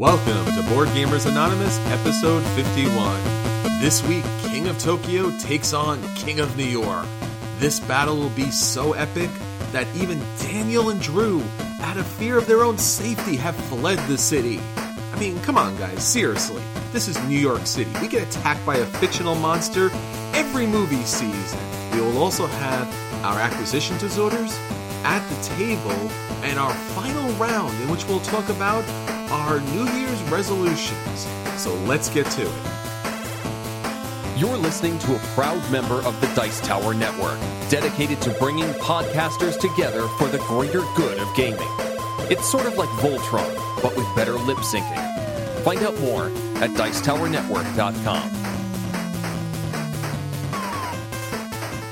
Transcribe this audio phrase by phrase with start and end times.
[0.00, 3.22] Welcome to Board Gamers Anonymous, episode 51.
[3.82, 7.04] This week, King of Tokyo takes on King of New York.
[7.58, 9.28] This battle will be so epic
[9.72, 11.42] that even Daniel and Drew,
[11.82, 14.58] out of fear of their own safety, have fled the city.
[15.12, 16.62] I mean, come on, guys, seriously.
[16.92, 17.90] This is New York City.
[18.00, 19.90] We get attacked by a fictional monster
[20.32, 21.60] every movie season.
[21.92, 22.88] We will also have
[23.22, 24.56] our acquisition disorders
[25.04, 26.10] at the table
[26.42, 28.82] and our final round in which we'll talk about
[29.30, 31.26] our New Year's resolutions.
[31.56, 32.62] So let's get to it.
[34.36, 39.58] You're listening to a proud member of the Dice Tower Network, dedicated to bringing podcasters
[39.58, 41.68] together for the greater good of gaming.
[42.30, 45.62] It's sort of like Voltron, but with better lip syncing.
[45.62, 46.26] Find out more
[46.62, 48.30] at Dicetowernetwork.com.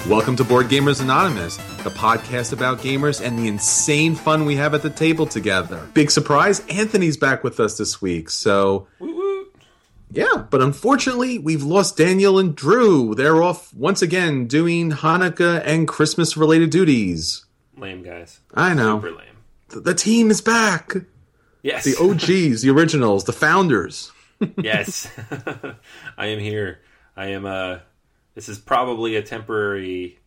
[0.08, 4.74] Welcome to Board Gamers Anonymous, the podcast about gamers and the insane fun we have
[4.74, 5.88] at the table together.
[5.94, 8.30] Big surprise, Anthony's back with us this week.
[8.30, 8.88] So,
[10.10, 13.14] yeah, but unfortunately, we've lost Daniel and Drew.
[13.14, 17.44] They're off once again doing Hanukkah and Christmas related duties.
[17.76, 18.40] Lame guys.
[18.54, 18.96] I know.
[19.00, 19.36] Super lame.
[19.68, 20.94] The, the team is back.
[21.62, 21.84] Yes.
[21.84, 24.10] The OGs, the originals, the founders.
[24.56, 25.10] yes.
[26.18, 26.80] I am here.
[27.16, 27.78] I am uh
[28.34, 30.18] this is probably a temporary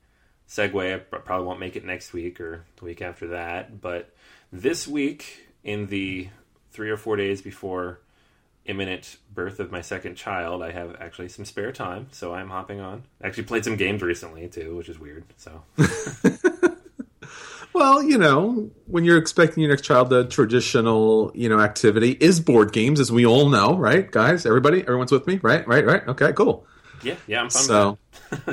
[0.51, 0.95] segue.
[0.95, 4.13] I probably won't make it next week or the week after that, but
[4.51, 6.27] this week in the
[6.71, 7.99] 3 or 4 days before
[8.65, 12.79] imminent birth of my second child, I have actually some spare time, so I'm hopping
[12.79, 13.03] on.
[13.23, 15.23] I actually played some games recently too, which is weird.
[15.37, 15.63] So
[17.73, 22.41] Well, you know, when you're expecting your next child, the traditional, you know, activity is
[22.41, 24.45] board games, as we all know, right, guys?
[24.45, 25.65] Everybody, everyone's with me, right?
[25.65, 25.85] Right?
[25.85, 26.05] Right?
[26.09, 26.65] Okay, cool.
[27.01, 27.63] yeah, yeah, I'm fine.
[27.63, 27.97] So,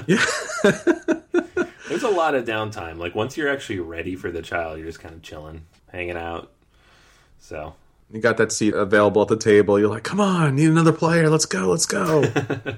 [0.07, 0.25] yeah,
[1.89, 2.99] There's a lot of downtime.
[2.99, 6.51] Like once you're actually ready for the child, you're just kind of chilling, hanging out.
[7.39, 7.75] So
[8.11, 9.79] you got that seat available at the table.
[9.79, 11.29] You're like, come on, need another player.
[11.29, 11.69] Let's go.
[11.69, 12.25] Let's go.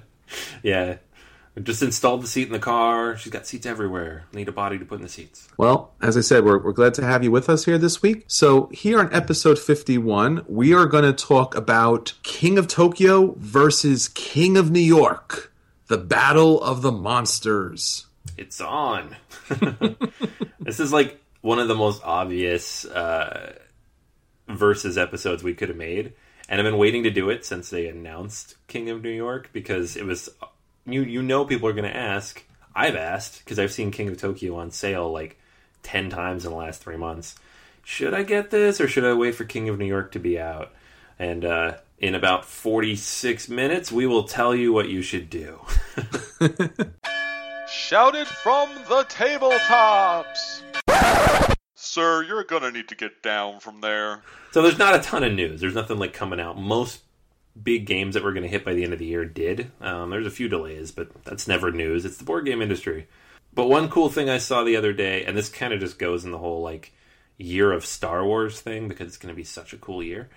[0.62, 0.96] yeah,
[1.62, 3.16] just installed the seat in the car.
[3.16, 4.24] She's got seats everywhere.
[4.32, 5.48] Need a body to put in the seats.
[5.56, 8.24] Well, as I said, we're, we're glad to have you with us here this week.
[8.28, 14.08] So, here on episode 51, we are going to talk about King of Tokyo versus
[14.08, 15.52] King of New York,
[15.88, 18.06] the Battle of the Monsters.
[18.40, 19.16] It's on.
[20.60, 23.52] this is like one of the most obvious uh,
[24.48, 26.14] versus episodes we could have made,
[26.48, 29.94] and I've been waiting to do it since they announced King of New York because
[29.94, 30.30] it was
[30.86, 32.42] you you know people are going to ask.
[32.74, 35.38] I've asked because I've seen King of Tokyo on sale like
[35.82, 37.34] ten times in the last three months.
[37.84, 40.40] Should I get this or should I wait for King of New York to be
[40.40, 40.72] out?
[41.18, 45.60] And uh, in about forty six minutes, we will tell you what you should do.
[47.70, 50.62] Shouted from the tabletops!
[51.74, 54.22] Sir, you're gonna need to get down from there.
[54.50, 55.60] So there's not a ton of news.
[55.60, 56.58] There's nothing like coming out.
[56.58, 57.00] Most
[57.60, 59.70] big games that we're to hit by the end of the year did.
[59.80, 62.04] Um, there's a few delays, but that's never news.
[62.04, 63.06] It's the board game industry.
[63.54, 66.24] But one cool thing I saw the other day, and this kind of just goes
[66.24, 66.92] in the whole like,
[67.40, 70.28] year of Star Wars thing because it's to be such a cool year.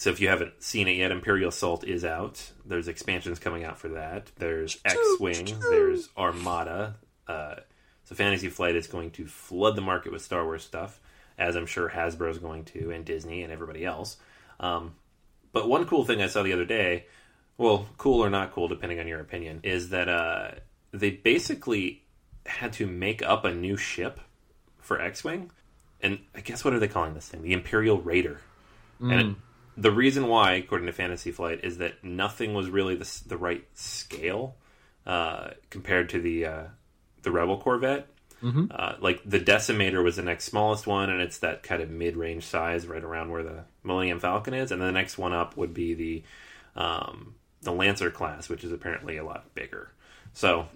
[0.00, 2.52] So if you haven't seen it yet, Imperial Assault is out.
[2.64, 4.32] There's expansions coming out for that.
[4.38, 5.58] There's X-wing.
[5.60, 6.96] There's Armada.
[7.28, 7.56] Uh,
[8.04, 10.98] so Fantasy Flight is going to flood the market with Star Wars stuff,
[11.36, 14.16] as I'm sure Hasbro is going to, and Disney and everybody else.
[14.58, 14.94] Um,
[15.52, 17.04] but one cool thing I saw the other day,
[17.58, 20.52] well, cool or not cool, depending on your opinion, is that uh,
[20.92, 22.04] they basically
[22.46, 24.18] had to make up a new ship
[24.78, 25.50] for X-wing,
[26.00, 27.42] and I guess what are they calling this thing?
[27.42, 28.40] The Imperial Raider.
[29.02, 29.36] And it,
[29.76, 33.64] the reason why, according to Fantasy Flight, is that nothing was really the, the right
[33.74, 34.56] scale
[35.06, 36.64] uh, compared to the uh,
[37.22, 38.08] the Rebel Corvette.
[38.70, 42.16] Uh, like the Decimator was the next smallest one, and it's that kind of mid
[42.16, 44.72] range size, right around where the Millennium Falcon is.
[44.72, 46.22] And then the next one up would be the
[46.74, 49.92] um, the Lancer class, which is apparently a lot bigger.
[50.32, 50.68] So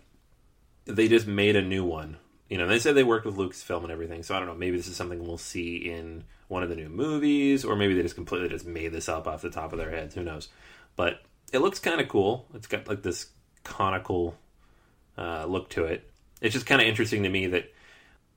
[0.84, 2.18] they just made a new one.
[2.48, 4.22] You know, they said they worked with Lucasfilm and everything.
[4.22, 4.54] So I don't know.
[4.54, 8.02] Maybe this is something we'll see in one of the new movies, or maybe they
[8.02, 10.14] just completely just made this up off the top of their heads.
[10.14, 10.48] Who knows?
[10.96, 12.46] But it looks kind of cool.
[12.54, 13.26] It's got like this
[13.62, 14.36] conical
[15.16, 16.10] uh, look to it.
[16.40, 17.72] It's just kind of interesting to me that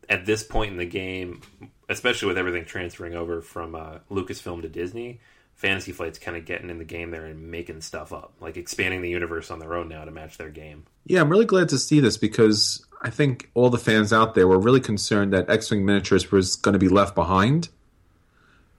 [0.10, 1.42] at this point in the game,
[1.89, 5.19] especially with everything transferring over from uh, Lucasfilm to Disney,
[5.56, 9.01] Fantasy Flight's kind of getting in the game there and making stuff up, like expanding
[9.01, 10.86] the universe on their own now to match their game.
[11.06, 14.48] Yeah, I'm really glad to see this because I think all the fans out there
[14.48, 17.70] were really concerned that X Wing Miniatures was going to be left behind.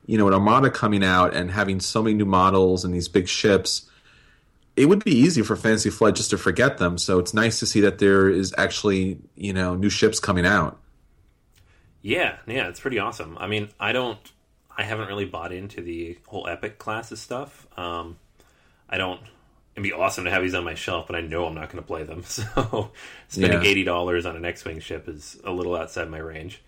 [0.07, 3.29] You know, with Armada coming out and having so many new models and these big
[3.29, 3.89] ships,
[4.75, 6.99] it would be easy for Fantasy Flight just to forget them.
[6.99, 10.81] So it's nice to see that there is actually, you know, new ships coming out.
[12.01, 13.37] Yeah, yeah, it's pretty awesome.
[13.39, 14.19] I mean, I don't,
[14.75, 17.67] I haven't really bought into the whole Epic classes stuff.
[17.77, 18.19] Um,
[18.89, 19.21] I don't.
[19.79, 21.81] It'd be awesome to have these on my shelf, but I know I'm not going
[21.81, 22.25] to play them.
[22.27, 22.91] So
[23.29, 23.69] spending Yeah.
[23.69, 26.61] eighty dollars on an X-wing ship is a little outside my range.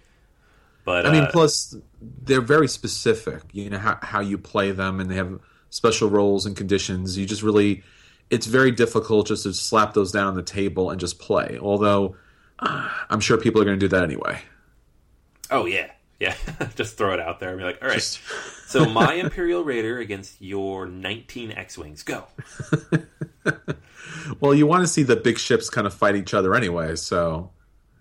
[0.84, 3.42] But I mean, uh, plus they're very specific.
[3.52, 5.40] You know how how you play them, and they have
[5.70, 7.18] special roles and conditions.
[7.18, 7.82] You just really,
[8.30, 11.58] it's very difficult just to slap those down on the table and just play.
[11.60, 12.14] Although,
[12.60, 14.40] uh, I'm sure people are going to do that anyway.
[15.50, 15.90] Oh yeah,
[16.20, 16.34] yeah.
[16.76, 18.00] Just throw it out there and be like, all right.
[18.66, 22.02] so my Imperial Raider against your 19 X-wings.
[22.04, 22.26] Go.
[24.40, 27.50] Well, you want to see the big ships kind of fight each other anyway, so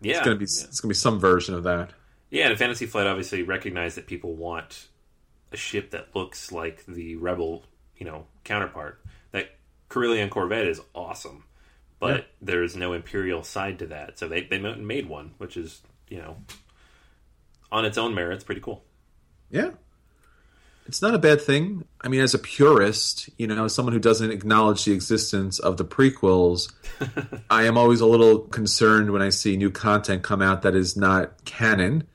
[0.01, 0.18] Yeah.
[0.18, 0.66] it's going to be yeah.
[0.68, 1.92] it's to be some version of that.
[2.30, 4.88] Yeah, and Fantasy Flight obviously recognized that people want
[5.51, 7.63] a ship that looks like the Rebel,
[7.98, 9.01] you know, counterpart.
[9.31, 9.51] That
[9.89, 11.44] Corellian Corvette is awesome,
[12.00, 12.24] but Yeah.
[12.42, 14.19] there's no Imperial side to that.
[14.19, 16.38] So they they made one, which is you know,
[17.71, 18.83] on its own merits, pretty cool.
[19.50, 19.71] Yeah.
[20.88, 21.86] It's not a bad thing.
[22.01, 25.77] I mean, as a purist, you know, as someone who doesn't acknowledge the existence of
[25.77, 26.74] the prequels,
[27.50, 30.98] I am always a little concerned when I see new content come out that is
[30.98, 32.07] not canon.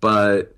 [0.00, 0.56] But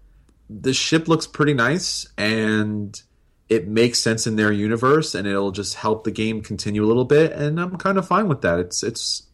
[0.51, 3.01] the ship looks pretty nice and
[3.49, 7.05] it makes sense in their universe and it'll just help the game continue a little
[7.05, 8.59] bit and I'm kind of fine with that.
[8.59, 9.25] It's it's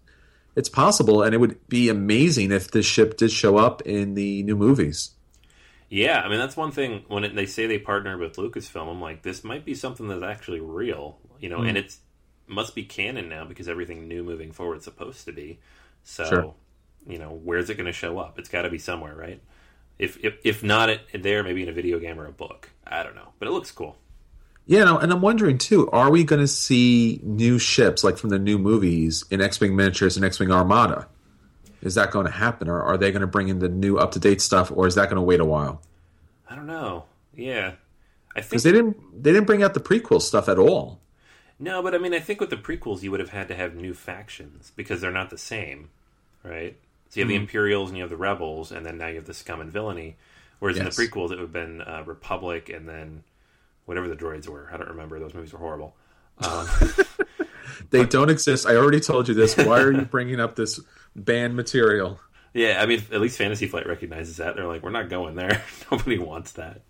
[0.56, 4.42] it's possible and it would be amazing if this ship did show up in the
[4.42, 5.10] new movies.
[5.88, 8.88] Yeah, I mean that's one thing when it, they say they partner with Lucasfilm.
[8.88, 11.76] I'm like, this might be something that's actually real, you know, and hmm.
[11.78, 11.98] it's
[12.46, 15.60] must be canon now because everything new moving forward is supposed to be.
[16.02, 16.54] So, Sure.
[17.06, 18.38] you know, where's it going to show up?
[18.38, 19.40] It's got to be somewhere, right?
[19.98, 22.70] If, if if not it there, maybe in a video game or a book.
[22.86, 23.96] I don't know, but it looks cool.
[24.70, 28.30] Yeah, no, and I'm wondering too, are we going to see new ships like from
[28.30, 31.08] the new movies in X-Wing miniatures and X-Wing Armada?
[31.82, 34.40] Is that going to happen, or are they going to bring in the new up-to-date
[34.40, 35.82] stuff, or is that going to wait a while?
[36.48, 37.06] I don't know.
[37.34, 37.72] Yeah,
[38.36, 41.00] I think Because they didn't they didn't bring out the prequel stuff at all.
[41.58, 43.74] no, but I mean, I think with the prequels, you would have had to have
[43.74, 45.90] new factions because they're not the same,
[46.44, 46.76] right?
[47.08, 49.26] So you have the Imperials and you have the Rebels, and then now you have
[49.26, 50.14] the Scum and Villainy.
[50.60, 50.96] Whereas Yes.
[50.96, 53.24] in the prequels, it would have been uh, Republic and then
[53.90, 54.70] whatever the droids were.
[54.72, 55.18] I don't remember.
[55.18, 55.96] Those movies were horrible.
[56.38, 56.66] Um,
[57.90, 58.66] They don't exist.
[58.66, 59.56] I already told you this.
[59.56, 60.80] Why are you bringing up this
[61.16, 62.20] banned material?
[62.54, 64.54] yeah, I mean, at least Fantasy Flight recognizes that.
[64.54, 65.62] They're like, we're not going there.
[65.90, 66.82] Nobody wants that.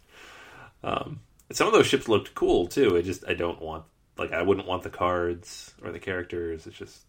[0.82, 1.20] Um,
[1.52, 2.96] some of those ships looked cool too.
[2.96, 3.84] I just I don't want
[4.18, 6.66] like I wouldn't want the cards or the characters.
[6.66, 7.00] It's just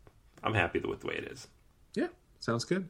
[0.44, 1.48] I'm happy with the way it is.
[1.96, 2.08] Yeah,
[2.40, 2.88] sounds good.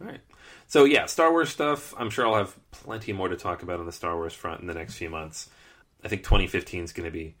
[0.00, 0.20] All right.
[0.66, 1.94] So yeah, Star Wars stuff.
[1.98, 4.66] I'm sure I'll have plenty more to talk about on the Star Wars front in
[4.66, 5.50] the next few months.
[6.04, 7.34] I think 2015 is going to be.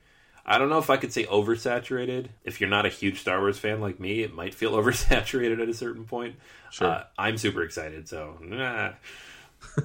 [0.44, 2.28] I don't know if I could say oversaturated.
[2.44, 5.68] If you're not a huge Star Wars fan like me, it might feel oversaturated at
[5.68, 6.36] a certain point.
[6.70, 6.88] Sure.
[6.88, 8.92] Uh, I'm super excited, so nah.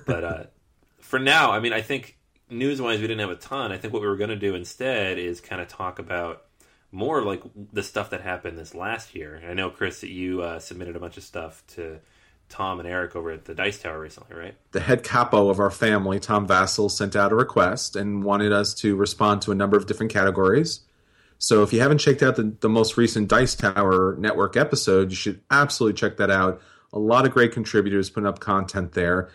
[0.06, 0.44] but uh,
[1.00, 2.18] for now, I mean, I think
[2.50, 3.72] news-wise, we didn't have a ton.
[3.72, 6.44] I think what we were going to do instead is kind of talk about
[6.92, 9.42] more like the stuff that happened this last year.
[9.48, 12.00] I know, Chris, that you uh, submitted a bunch of stuff to
[12.50, 14.56] Tom and Eric over at the Dice Tower recently, right?
[14.72, 18.74] The head capo of our family, Tom Vasel, sent out a request and wanted us
[18.76, 20.82] to respond to a number of different categories.
[21.38, 25.16] So if you haven't checked out the, the most recent Dice Tower Network episode, you
[25.16, 26.62] should absolutely check that out.
[26.94, 29.30] A lot of great contributors putting up content there.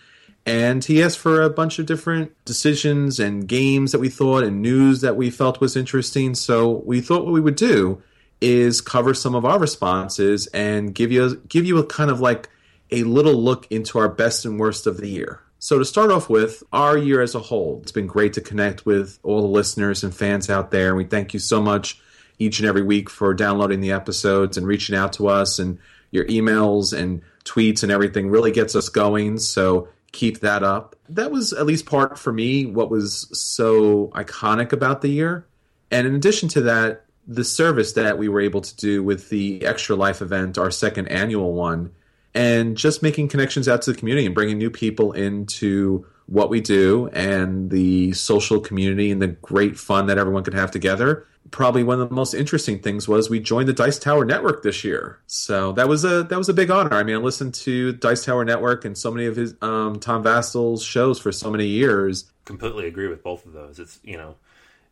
[0.47, 4.62] And he asked for a bunch of different decisions and games that we thought and
[4.62, 6.35] news that we felt was interesting.
[6.35, 8.02] So we thought what we would do
[8.40, 12.49] is cover some of our responses and give you give you a kind of like
[12.93, 15.41] a little look into our best and worst of the year.
[15.59, 18.87] So to start off with, our year as a whole, it's been great to connect
[18.87, 20.95] with all the listeners and fans out there.
[20.95, 22.01] We thank you so much
[22.39, 25.79] each and every week for downloading the episodes and reaching out to us and
[26.11, 29.39] your emails and tweets and everything really gets us going.
[29.39, 30.97] So keep that up.
[31.11, 35.47] That was at least part for me what was so iconic about the year.
[35.91, 39.65] And in addition to that, the service that we were able to do with the
[39.65, 41.93] Extra Life event, our second annual one,
[42.35, 46.61] and just making connections out to the community and bringing new people into what we
[46.61, 51.27] do and the social community and the great fun that everyone could have together.
[51.51, 54.85] Probably one of the most interesting things was we joined the Dice Tower Network this
[54.85, 56.95] year, so that was a that was a big honor.
[56.95, 60.23] I mean, I listened to Dice Tower Network and so many of his um, Tom
[60.23, 62.31] Vasel's shows for so many years.
[62.45, 63.81] Completely agree with both of those.
[63.81, 64.37] It's you know,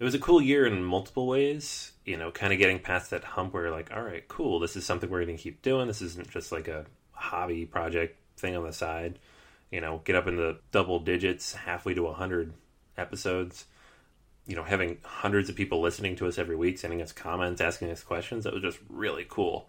[0.00, 1.92] it was a cool year in multiple ways.
[2.04, 4.75] You know, kind of getting past that hump where you're like, all right, cool, this
[4.75, 5.87] is something we're going to keep doing.
[5.87, 6.87] This isn't just like a
[7.18, 9.18] hobby project thing on the side.
[9.70, 12.54] You know, get up in the double digits, halfway to 100
[12.96, 13.66] episodes.
[14.46, 17.90] You know, having hundreds of people listening to us every week, sending us comments, asking
[17.90, 19.68] us questions, that was just really cool.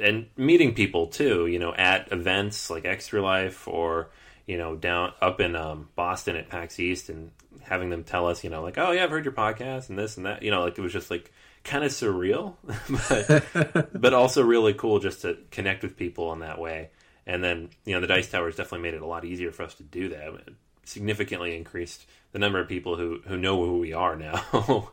[0.00, 4.10] And meeting people too, you know, at events like Extra Life or,
[4.46, 7.32] you know, down up in um, Boston at PAX East and
[7.62, 10.16] having them tell us, you know, like, oh, yeah, I've heard your podcast and this
[10.16, 10.44] and that.
[10.44, 11.32] You know, like it was just like
[11.64, 12.56] kind of surreal,
[13.74, 16.90] but but also really cool just to connect with people in that way.
[17.26, 19.74] And then you know the Dice Towers definitely made it a lot easier for us
[19.74, 20.28] to do that.
[20.46, 20.54] It
[20.84, 24.90] significantly increased the number of people who who know who we are now.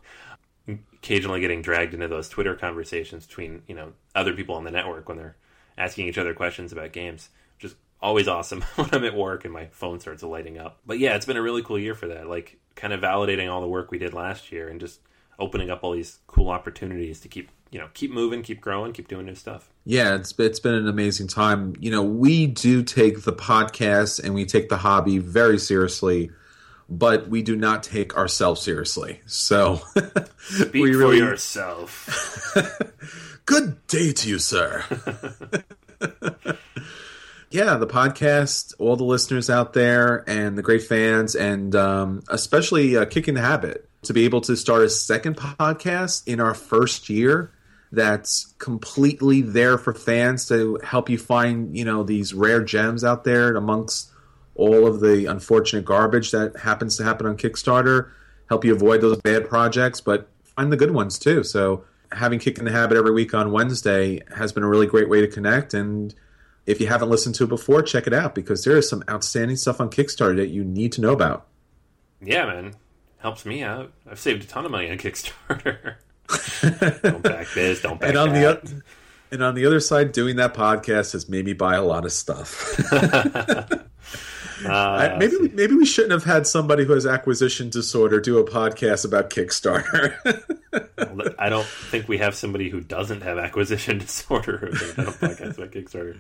[1.01, 5.07] Occasionally getting dragged into those Twitter conversations between you know other people on the network
[5.07, 5.38] when they're
[5.77, 7.29] asking each other questions about games.
[7.55, 10.79] which is always awesome when I'm at work and my phone starts lighting up.
[10.85, 12.27] But yeah, it's been a really cool year for that.
[12.27, 14.99] Like kind of validating all the work we did last year and just
[15.39, 19.08] opening up all these cool opportunities to keep you know keep moving, keep growing, keep
[19.08, 19.69] doing new stuff.
[19.86, 21.75] Yeah, it's it's been an amazing time.
[21.79, 26.31] You know, we do take the podcast and we take the hobby very seriously,
[26.89, 29.22] but we do not take ourselves seriously.
[29.25, 29.81] So
[30.39, 32.53] speak we for yourself.
[33.46, 34.84] Good day to you, sir.
[37.50, 42.96] yeah, the podcast, all the listeners out there, and the great fans, and um, especially
[42.96, 47.09] uh, Kicking the Habit to be able to start a second podcast in our first
[47.09, 47.51] year
[47.91, 53.23] that's completely there for fans to help you find you know these rare gems out
[53.23, 54.11] there amongst
[54.55, 58.09] all of the unfortunate garbage that happens to happen on kickstarter
[58.47, 60.27] help you avoid those bad projects but
[60.59, 61.43] find the good ones too.
[61.43, 65.21] So having Kicking the Habit every week on wednesday has been a really great way
[65.21, 65.75] to connect.
[65.75, 66.15] And
[66.65, 69.55] if you haven't listened to it before check it out because there is some outstanding
[69.55, 71.45] stuff on kickstarter that you need to know about.
[72.21, 72.73] Yeah man
[73.19, 73.91] helps me out.
[74.09, 75.95] I've saved a ton of money on Kickstarter.
[77.01, 77.81] don't back this.
[77.81, 78.65] Don't back and on that.
[78.65, 78.81] The,
[79.31, 82.11] and on the other side, doing that podcast has made me buy a lot of
[82.11, 82.79] stuff.
[82.91, 83.77] uh,
[84.67, 88.43] I, maybe we, maybe we shouldn't have had somebody who has acquisition disorder do a
[88.43, 90.15] podcast about Kickstarter.
[91.38, 95.71] I don't think we have somebody who doesn't have acquisition disorder who a podcast about
[95.71, 96.19] Kickstarter.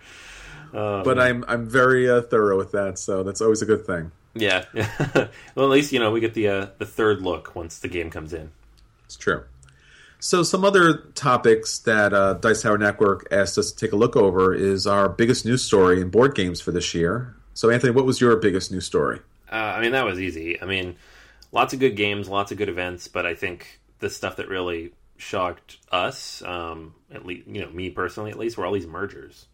[0.71, 4.11] Um, but I'm I'm very uh, thorough with that, so that's always a good thing.
[4.39, 4.65] Yeah.
[5.55, 8.09] well, at least you know we get the uh, the third look once the game
[8.09, 8.51] comes in.
[9.05, 9.43] It's true.
[10.21, 14.17] So, some other topics that uh, Dice Tower Network asked us to take a look
[14.17, 17.35] over is our biggest news story in board games for this year.
[17.53, 19.19] So, Anthony, what was your biggest news story?
[19.49, 20.61] Uh, I mean, that was easy.
[20.61, 20.97] I mean,
[21.53, 24.91] lots of good games, lots of good events, but I think the stuff that really
[25.15, 29.47] shocked us, um, at least you know me personally, at least, were all these mergers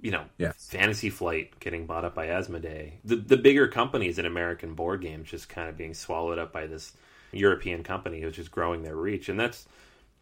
[0.00, 0.68] you know, yes.
[0.70, 2.92] Fantasy Flight getting bought up by Asmodee.
[3.04, 6.66] The the bigger companies in American board games just kind of being swallowed up by
[6.66, 6.92] this
[7.32, 9.66] European company who's just growing their reach, and that's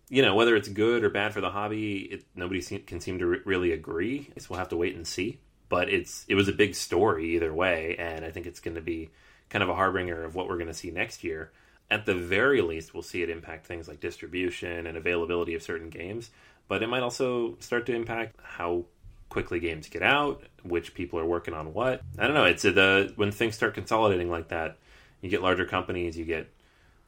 [0.09, 1.97] you know whether it's good or bad for the hobby.
[1.99, 4.31] It, nobody can seem to re- really agree.
[4.39, 5.39] So we'll have to wait and see.
[5.69, 8.81] But it's it was a big story either way, and I think it's going to
[8.81, 9.11] be
[9.51, 11.53] kind of a harbinger of what we're going to see next year.
[11.89, 15.89] At the very least, we'll see it impact things like distribution and availability of certain
[15.89, 16.31] games,
[16.67, 18.87] but it might also start to impact how
[19.29, 22.03] quickly games get out, which people are working on what.
[22.19, 22.45] I don't know.
[22.45, 24.79] It's a, the when things start consolidating like that,
[25.21, 26.49] you get larger companies, you get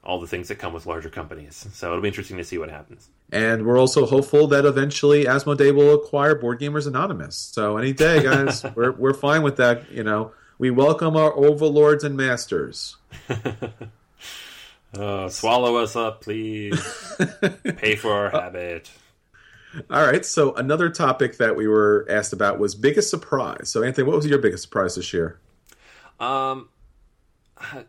[0.04, 1.66] all the things that come with larger companies.
[1.72, 3.08] So it'll be interesting to see what happens.
[3.30, 7.36] And we're also hopeful that eventually Asmodee will acquire Board Gamers Anonymous.
[7.36, 9.90] So any day, guys, we're we're fine with that.
[9.90, 12.96] You know, we welcome our overlords and masters.
[14.96, 16.80] Uh, swallow us up, please.
[17.76, 18.90] Pay for our habit.
[19.90, 20.24] All right.
[20.24, 23.68] So another topic that we were asked about was biggest surprise.
[23.68, 25.38] So Anthony, what was your biggest surprise this year?
[26.18, 26.68] Um,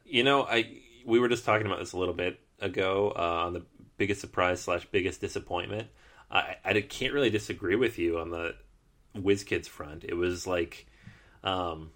[0.06, 3.54] you know, I we were just talking about this a little bit ago uh, on
[3.54, 3.64] the
[3.98, 5.88] biggest surprise slash biggest disappointment.
[6.32, 8.56] I, I can't really disagree with you on the
[9.16, 10.04] WizKids front.
[10.04, 10.86] It was like,
[11.44, 11.92] um,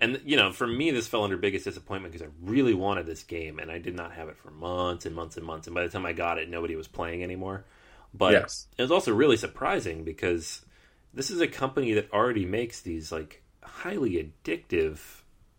[0.00, 3.22] and you know, for me, this fell under biggest disappointment because I really wanted this
[3.22, 5.66] game and I did not have it for months and months and months.
[5.66, 7.64] And by the time I got it, nobody was playing anymore.
[8.16, 8.68] But Yes.
[8.78, 10.64] it was also really surprising because
[11.12, 14.98] this is a company that already makes these like highly addictive,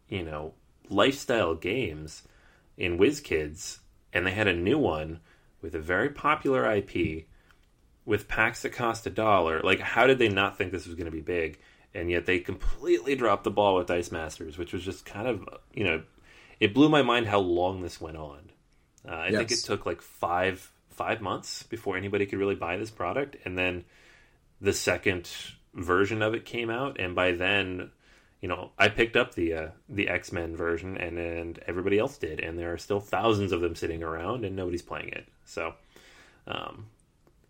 [0.07, 0.53] you know,
[0.89, 2.23] lifestyle games
[2.77, 3.79] in WizKids,
[4.13, 5.19] and they had a new one
[5.61, 7.25] with a very popular IP
[8.05, 9.61] with packs that cost a dollar.
[9.61, 11.59] Like, how did they not think this was going to be big?
[11.93, 15.47] And yet they completely dropped the ball with Dice Masters, which was just kind of,
[15.73, 16.03] you know,
[16.59, 18.51] it blew my mind how long this went on.
[19.07, 22.91] Uh, I think it took like five five months before anybody could really buy this
[22.91, 23.85] product, and then
[24.61, 25.29] the second
[25.73, 27.91] version of it came out, and by then,
[28.41, 32.17] you know, I picked up the uh, the X Men version, and and everybody else
[32.17, 35.27] did, and there are still thousands of them sitting around, and nobody's playing it.
[35.45, 35.73] So,
[36.47, 36.87] um,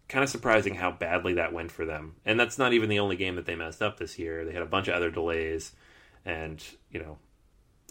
[0.08, 2.16] kind of surprising how badly that went for them.
[2.26, 4.46] And that's not even the only game that they messed up this year.
[4.46, 5.74] They had a bunch of other delays,
[6.24, 7.18] and you know,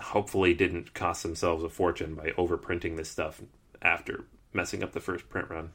[0.00, 3.40] hopefully didn't cost themselves a fortune by overprinting this stuff
[3.82, 5.70] after messing up the first print run.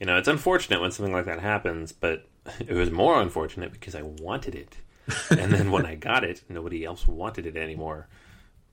[0.00, 2.26] You know, it's unfortunate when something like that happens, but
[2.60, 4.76] it was more unfortunate because I wanted it.
[5.30, 8.08] and then when I got it, nobody else wanted it anymore.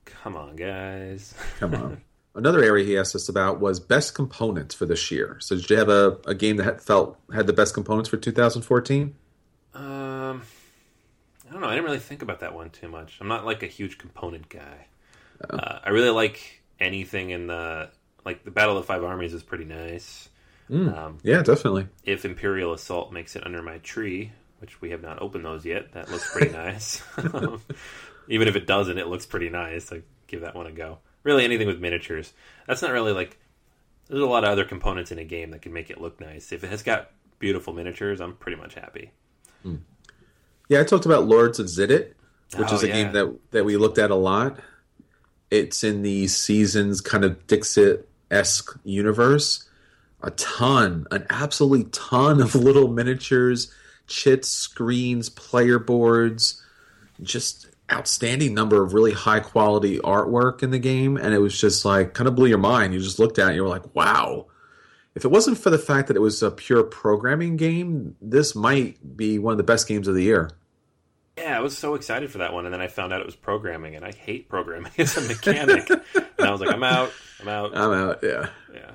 [0.04, 1.34] Come on, guys.
[1.58, 2.02] Come on.
[2.34, 5.36] Another area he asked us about was best components for this year.
[5.40, 8.16] So did you have a, a game that had, felt had the best components for
[8.16, 9.14] 2014?
[9.74, 10.42] Um,
[11.46, 11.68] I don't know.
[11.68, 13.18] I didn't really think about that one too much.
[13.20, 14.86] I'm not like a huge component guy.
[15.48, 17.90] Uh, I really like anything in the
[18.24, 20.28] like the Battle of the Five Armies is pretty nice.
[20.70, 21.88] Um, Yeah, definitely.
[22.04, 25.92] if Imperial Assault makes it under my tree, which we have not opened those yet,
[25.92, 27.02] that looks pretty nice.
[28.28, 29.92] Even if it doesn't, it looks pretty nice.
[29.92, 30.98] I give that one a go.
[31.24, 32.32] Really, anything with miniatures.
[32.66, 33.38] That's not really like.
[34.08, 36.52] There's a lot of other components in a game that can make it look nice.
[36.52, 39.10] If it has got beautiful miniatures, I'm pretty much happy.
[40.68, 42.12] Yeah, I talked about Lords of Xidit,
[42.56, 42.92] which Oh, is a yeah.
[42.94, 44.58] game that that we looked at a lot.
[45.50, 49.68] It's in the seasons kind of Dixit esque universe.
[50.22, 53.72] A ton, an absolutely ton of little miniatures,
[54.06, 56.62] chits, screens, player boards,
[57.20, 61.84] just outstanding number of really high quality artwork in the game, and it was just
[61.84, 62.94] like kind of blew your mind.
[62.94, 64.46] You just looked at it and you were like, wow.
[65.14, 69.16] If it wasn't for the fact that it was a pure programming game, this might
[69.16, 70.50] be one of the best games of the year.
[71.38, 73.36] Yeah, I was so excited for that one, and then I found out it was
[73.36, 75.88] programming, and I hate programming as a mechanic.
[75.88, 76.02] and
[76.38, 77.10] I was like, I'm out.
[77.40, 77.76] I'm out.
[77.76, 78.18] I'm out.
[78.22, 78.48] Yeah.
[78.72, 78.90] yeah.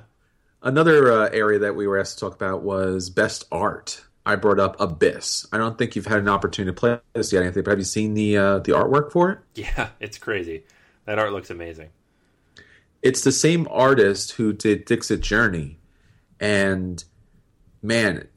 [0.61, 4.03] Another uh, area that we were asked to talk about was best art.
[4.25, 5.47] I brought up Abyss.
[5.53, 7.63] I don't think you've had an opportunity to play this yet, Anthony.
[7.63, 9.39] But have you seen the uh, the artwork for it?
[9.55, 10.65] Yeah, it's crazy.
[11.05, 11.89] That art looks amazing.
[13.01, 15.79] It's the same artist who did Dixit Journey,
[16.41, 17.01] and
[17.81, 18.27] man,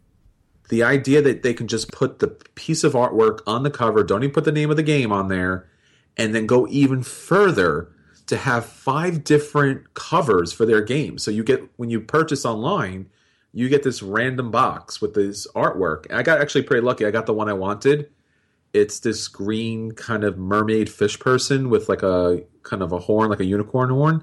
[0.70, 4.22] the idea that they can just put the piece of artwork on the cover, don't
[4.22, 5.68] even put the name of the game on there,
[6.16, 7.92] and then go even further
[8.26, 11.18] to have five different covers for their game.
[11.18, 13.10] So you get when you purchase online,
[13.52, 16.10] you get this random box with this artwork.
[16.12, 17.04] I got actually pretty lucky.
[17.04, 18.08] I got the one I wanted.
[18.72, 23.28] It's this green kind of mermaid fish person with like a kind of a horn,
[23.28, 24.22] like a unicorn horn.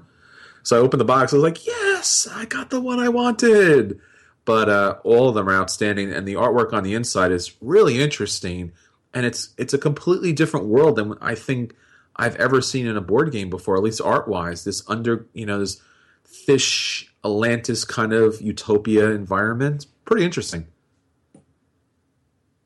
[0.62, 1.34] So I opened the box.
[1.34, 4.00] I was like, "Yes, I got the one I wanted."
[4.48, 8.00] But uh, all of them are outstanding, and the artwork on the inside is really
[8.00, 8.72] interesting.
[9.12, 11.74] And it's it's a completely different world than I think
[12.16, 14.64] I've ever seen in a board game before, at least art wise.
[14.64, 15.82] This under you know this
[16.24, 19.84] fish Atlantis kind of utopia environment.
[20.06, 20.66] Pretty interesting.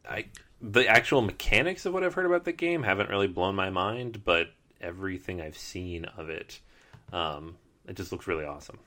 [0.08, 0.26] I
[0.60, 4.22] the actual mechanics of what I've heard about the game haven't really blown my mind,
[4.24, 6.60] but everything I've seen of it,
[7.12, 7.56] um,
[7.88, 8.78] it just looks really awesome.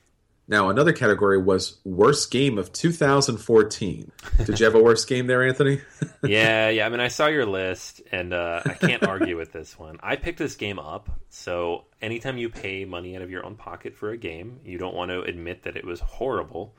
[0.47, 4.11] Now another category was worst game of 2014.
[4.45, 5.81] Did you have a worst game there, Anthony?
[6.23, 6.85] yeah, yeah.
[6.85, 9.97] I mean, I saw your list, and uh, I can't argue with this one.
[10.03, 13.95] I picked this game up, so anytime you pay money out of your own pocket
[13.95, 16.75] for a game, you don't want to admit that it was horrible.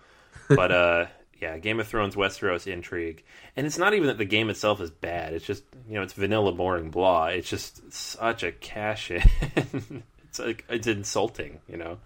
[0.48, 1.06] But uh,
[1.40, 3.24] yeah, Game of Thrones Westeros intrigue,
[3.56, 5.32] and it's not even that the game itself is bad.
[5.32, 7.26] It's just you know it's vanilla, boring, blah.
[7.26, 10.04] It's just such a cash in.
[10.28, 11.98] it's like it's insulting, you know.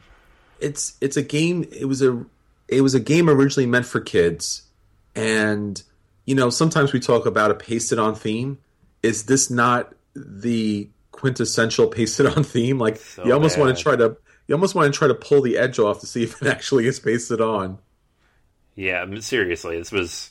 [0.61, 1.67] It's it's a game.
[1.73, 2.25] It was a
[2.69, 4.63] it was a game originally meant for kids,
[5.15, 5.83] and
[6.25, 8.59] you know sometimes we talk about a pasted on theme.
[9.03, 12.79] Is this not the quintessential pasted on theme?
[12.79, 15.43] Like So you almost want to try to you almost want to try to pull
[15.43, 17.79] the edge off to see if it actually is pasted on.
[18.75, 20.31] Yeah, seriously, this was.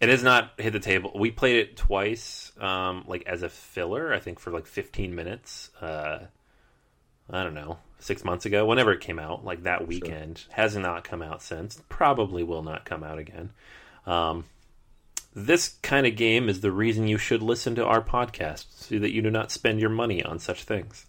[0.00, 1.12] It has not hit the table.
[1.14, 4.12] We played it twice, um, like as a filler.
[4.12, 5.70] I think for like 15 minutes.
[5.80, 6.26] Uh,
[7.32, 10.44] I don't know, six months ago, whenever it came out, like that weekend.
[10.50, 11.80] Has not come out since.
[11.88, 13.50] Probably will not come out again.
[14.06, 14.44] Um,
[15.34, 19.12] this kind of game is the reason you should listen to our podcast, so that
[19.12, 21.06] you do not spend your money on such things.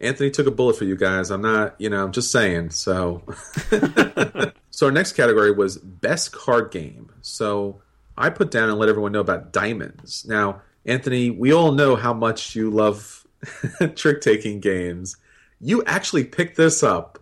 [0.00, 1.30] Anthony took a bullet for you guys.
[1.30, 2.70] I'm not, you know, I'm just saying.
[2.70, 3.22] So,
[4.70, 7.10] so our next category was best card game.
[7.20, 7.80] So
[8.16, 10.24] I put down and let everyone know about diamonds.
[10.26, 13.23] Now, Anthony, we all know how much you love
[13.94, 15.16] trick taking games.
[15.60, 17.18] You actually picked this up.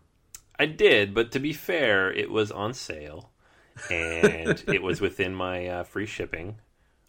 [0.59, 3.31] I did, but to be fair, it was on sale,
[3.91, 6.57] and it was within my uh, free shipping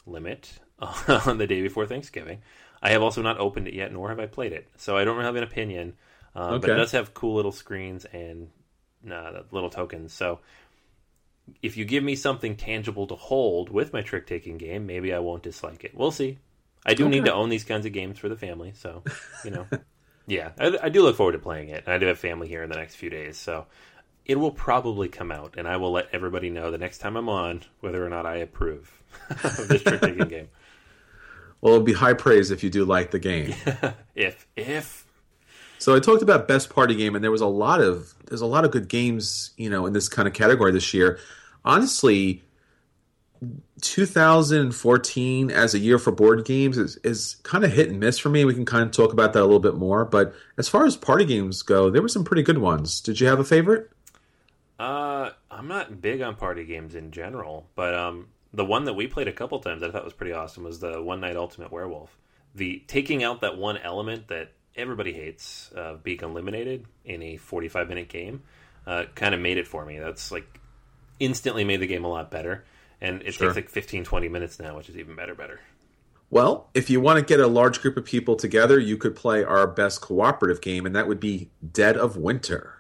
[0.06, 2.42] limit on the day before Thanksgiving.
[2.82, 5.22] I have also not opened it yet, nor have I played it, so I don't
[5.22, 5.94] have an opinion.
[6.36, 8.50] Um, But it does have cool little screens and
[9.10, 10.14] uh, little tokens.
[10.14, 10.40] So
[11.62, 15.20] if you give me something tangible to hold with my trick taking game, maybe I
[15.20, 15.94] won't dislike it.
[15.96, 16.40] We'll see.
[16.86, 19.04] I do need to own these kinds of games for the family, so
[19.44, 19.68] you know.
[20.26, 21.84] Yeah, I, I do look forward to playing it.
[21.86, 23.66] And I do have family here in the next few days, so
[24.26, 27.28] it will probably come out, and I will let everybody know the next time I'm
[27.28, 30.48] on whether or not I approve of this trick taking game.
[31.60, 33.54] Well, it'll be high praise if you do like the game.
[34.16, 35.06] If if
[35.80, 38.46] So I talked about best party game, and there was a lot of there's a
[38.46, 41.20] lot of good games, you know, in this kind of category this year.
[41.66, 42.44] Honestly,
[43.82, 48.30] 2014 as a year for board games is, is kind of hit and miss for
[48.30, 48.46] me.
[48.46, 50.06] We can kind of talk about that a little bit more.
[50.06, 53.02] But as far as party games go, there were some pretty good ones.
[53.02, 53.90] Did you have a favorite?
[54.80, 59.08] uh, I'm not big on party games in general, but um, the one that we
[59.08, 61.72] played a couple times that I thought was pretty awesome was the One Night Ultimate
[61.72, 62.18] Werewolf.
[62.56, 67.88] The taking out that one element that everybody hates, uh, being eliminated in a 45
[67.88, 68.44] minute game,
[68.86, 70.00] uh, kind of made it for me.
[70.00, 70.60] That's like
[71.20, 72.66] instantly made the game a lot better.
[73.04, 73.48] And it Sure.
[73.48, 75.60] takes like 15, 20 minutes now, which is even better, better.
[76.32, 79.44] Well, if you want to get a large group of people together, you could play
[79.44, 82.80] our best cooperative game, and that would be Dead of Winter.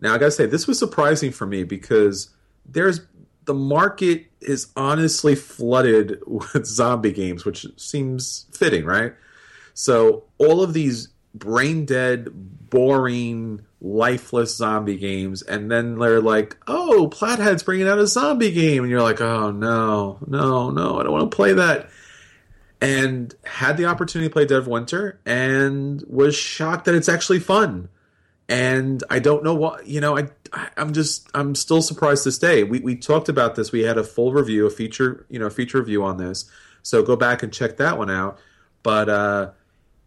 [0.00, 2.30] Now, I gotta say, this was surprising for me because
[2.64, 3.00] there's
[3.46, 9.14] the market is honestly flooded with zombie games, which seems fitting, right?
[9.74, 12.28] So, all of these brain dead,
[12.70, 18.52] boring, lifeless zombie games, and then they're like, oh, Plaid Hat's bringing out a zombie
[18.52, 21.90] game, and you're like, oh, no, no, no, I don't want to play that
[22.80, 27.40] and had the opportunity to play Dead of Winter and was shocked that it's actually
[27.40, 27.88] fun.
[28.48, 30.18] And I don't know what you know.
[30.18, 30.28] I
[30.76, 32.64] I'm just I'm still surprised this day.
[32.64, 33.70] We we talked about this.
[33.70, 36.50] We had a full review, a feature you know feature review on this.
[36.82, 38.38] So go back and check that one out.
[38.82, 39.50] But uh,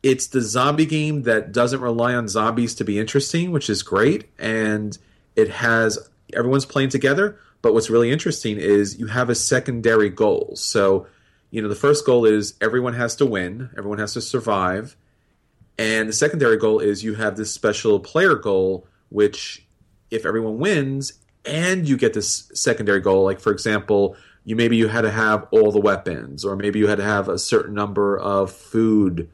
[0.03, 4.29] it's the zombie game that doesn't rely on zombies to be interesting, which is great.
[4.37, 4.97] And
[5.35, 5.97] it has
[6.33, 7.39] everyone's playing together.
[7.61, 10.51] But what's really interesting is you have a secondary goal.
[10.55, 11.07] So
[11.53, 14.97] you know the first goal is everyone has to win everyone has to survive
[15.77, 19.63] and the secondary goal is you have this special player goal which
[20.09, 21.13] if everyone wins
[21.45, 25.47] and you get this secondary goal like for example you maybe you had to have
[25.51, 29.29] all the weapons or maybe you had to have a certain number of food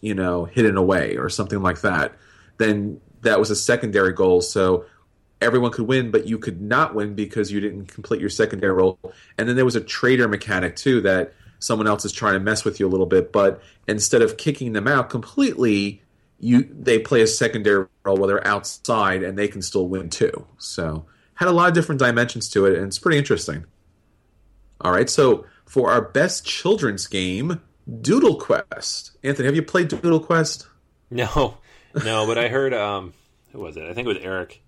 [0.00, 2.14] you know hidden away or something like that
[2.58, 4.84] then that was a secondary goal so
[5.44, 8.98] everyone could win, but you could not win because you didn't complete your secondary role.
[9.36, 12.64] And then there was a traitor mechanic too that someone else is trying to mess
[12.64, 16.02] with you a little bit, but instead of kicking them out completely,
[16.40, 20.46] you they play a secondary role where they're outside and they can still win too.
[20.58, 23.64] So had a lot of different dimensions to it, and it's pretty interesting.
[24.80, 27.60] All right, so for our best children's game,
[28.00, 29.12] Doodle Quest.
[29.22, 30.66] Anthony, have you played Doodle Quest?
[31.10, 31.58] No,
[32.04, 33.12] no, but I heard um,
[33.52, 33.84] who was it?
[33.84, 34.62] I think it was Eric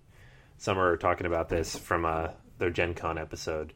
[0.59, 3.73] Summerer talking about this from uh, their Gen Con episode.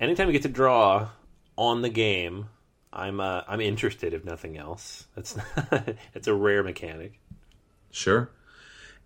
[0.00, 1.08] Anytime you get to draw
[1.56, 2.48] on the game,
[2.92, 4.14] I'm uh, I'm interested.
[4.14, 5.36] If nothing else, it's
[6.14, 7.20] it's a rare mechanic.
[7.90, 8.30] Sure.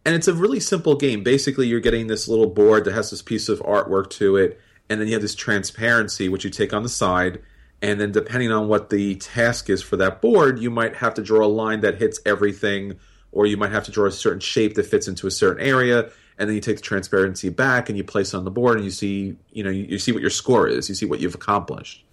[0.05, 1.23] And it's a really simple game.
[1.23, 5.01] Basically, you're getting this little board that has this piece of artwork to it, and
[5.01, 7.43] then you have this transparency, which you take on the side.
[7.81, 11.23] And then, depending on what the task is for that board, you might have to
[11.23, 12.99] draw a line that hits everything,
[13.31, 16.11] or you might have to draw a certain shape that fits into a certain area.
[16.39, 18.91] And then you take the transparency back and you place on the board, and you
[18.91, 20.89] see, you know, you, you see what your score is.
[20.89, 22.05] You see what you've accomplished.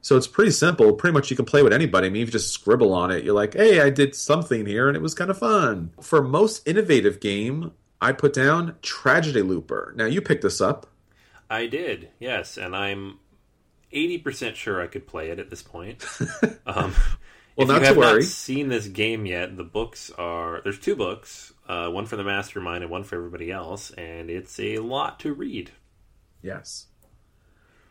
[0.00, 0.92] So it's pretty simple.
[0.92, 2.06] Pretty much you can play with anybody.
[2.06, 4.96] I mean, you just scribble on it, you're like, hey, I did something here and
[4.96, 5.90] it was kind of fun.
[6.00, 9.92] For most innovative game, I put down Tragedy Looper.
[9.96, 10.86] Now you picked this up.
[11.50, 13.18] I did, yes, and I'm
[13.92, 16.04] 80% sure I could play it at this point.
[16.66, 16.94] Um,
[17.56, 18.20] Well, if not you to have worry.
[18.20, 22.22] not seen this game yet, the books are there's two books, uh, one for the
[22.22, 25.70] mastermind and one for everybody else, and it's a lot to read.
[26.40, 26.86] Yes.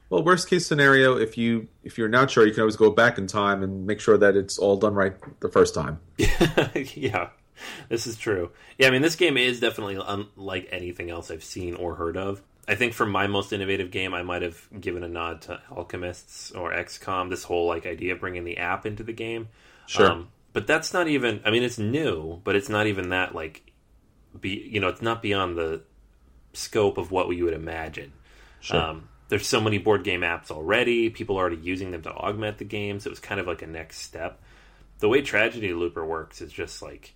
[0.10, 3.18] Well, worst case scenario, if you if you're not sure, you can always go back
[3.18, 6.00] in time and make sure that it's all done right the first time.
[6.18, 7.30] yeah,
[7.90, 8.52] this is true.
[8.78, 12.42] Yeah, I mean, this game is definitely unlike anything else I've seen or heard of.
[12.68, 16.52] I think for my most innovative game, I might have given a nod to Alchemists
[16.52, 17.30] or XCOM.
[17.30, 19.48] This whole like idea of bringing the app into the game.
[19.86, 20.26] Sure.
[20.52, 21.42] but that's not even.
[21.46, 23.72] I mean, it's new, but it's not even that like.
[24.40, 25.82] Be you know, it's not beyond the
[26.54, 28.12] scope of what we would imagine.
[28.60, 28.82] Sure.
[28.82, 31.10] Um, there's so many board game apps already.
[31.10, 33.04] People are already using them to augment the games.
[33.04, 34.42] so it was kind of like a next step.
[35.00, 37.14] The way Tragedy Looper works is just like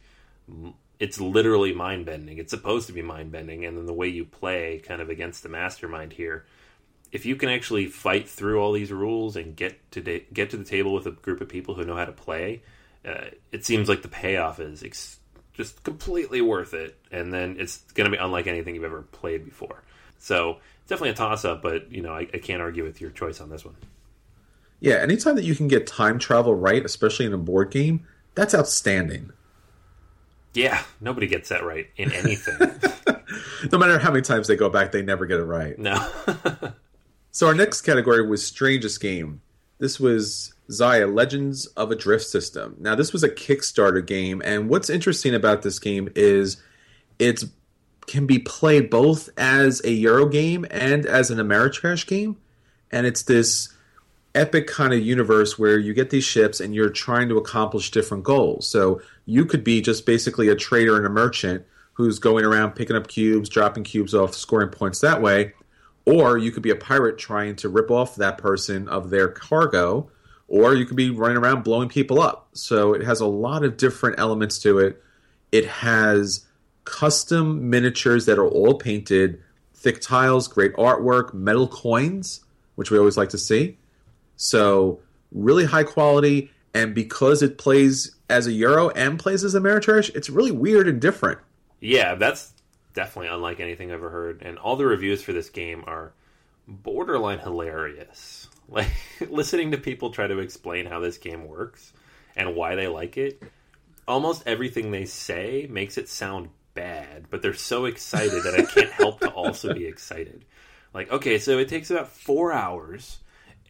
[1.01, 2.37] it's literally mind bending.
[2.37, 5.41] It's supposed to be mind bending, and then the way you play, kind of against
[5.41, 6.45] the mastermind here,
[7.11, 10.57] if you can actually fight through all these rules and get to da- get to
[10.57, 12.61] the table with a group of people who know how to play,
[13.03, 15.17] uh, it seems like the payoff is ex-
[15.53, 16.99] just completely worth it.
[17.11, 19.81] And then it's going to be unlike anything you've ever played before.
[20.19, 23.09] So it's definitely a toss up, but you know I, I can't argue with your
[23.09, 23.75] choice on this one.
[24.79, 28.53] Yeah, anytime that you can get time travel right, especially in a board game, that's
[28.53, 29.31] outstanding.
[30.53, 32.57] Yeah, nobody gets that right in anything.
[33.71, 35.77] No matter how many times they go back, they never get it right.
[35.79, 36.05] no.
[37.31, 39.41] So our next category was strangest game.
[39.79, 42.75] This was Xia Legends of a Drift System.
[42.77, 46.57] Now this was a Kickstarter game, and what's interesting about this game is
[47.19, 47.45] it's
[48.05, 52.35] can be played both as a Euro game and as an Ameritrash game,
[52.91, 53.69] and it's this
[54.33, 58.23] epic kind of universe where you get these ships and you're trying to accomplish different
[58.23, 58.67] goals.
[58.67, 62.95] So you could be just basically a trader and a merchant who's going around picking
[62.95, 65.53] up cubes, dropping cubes off, scoring points that way.
[66.05, 70.09] Or you could be a pirate trying to rip off that person of their cargo,
[70.47, 72.49] or you could be running around blowing people up.
[72.53, 75.01] So it has a lot of different elements to it.
[75.51, 76.45] It has
[76.85, 79.41] custom miniatures that are all painted,
[79.75, 82.41] thick tiles, great artwork, metal coins,
[82.75, 83.77] which we always like to see.
[84.41, 85.01] So
[85.31, 90.15] really high quality, and because it plays as a Euro and plays as a Ameritrash,
[90.15, 91.37] it's really weird and different.
[91.79, 92.51] Yeah, that's
[92.95, 94.41] definitely unlike anything I've ever heard.
[94.41, 96.13] And all the reviews for this game are
[96.67, 98.47] borderline hilarious.
[98.71, 98.87] Like
[99.29, 101.91] listening to people try to explain how this game works
[102.37, 103.43] and why they like it,
[104.07, 108.91] almost everything they say makes it sound bad, but they're so excited that I can't
[108.91, 110.45] help to also be excited.
[110.93, 113.19] Like, okay, so it takes about four hours,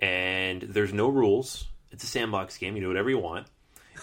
[0.01, 1.65] and there's no rules.
[1.91, 2.75] It's a sandbox game.
[2.75, 3.47] You do whatever you want,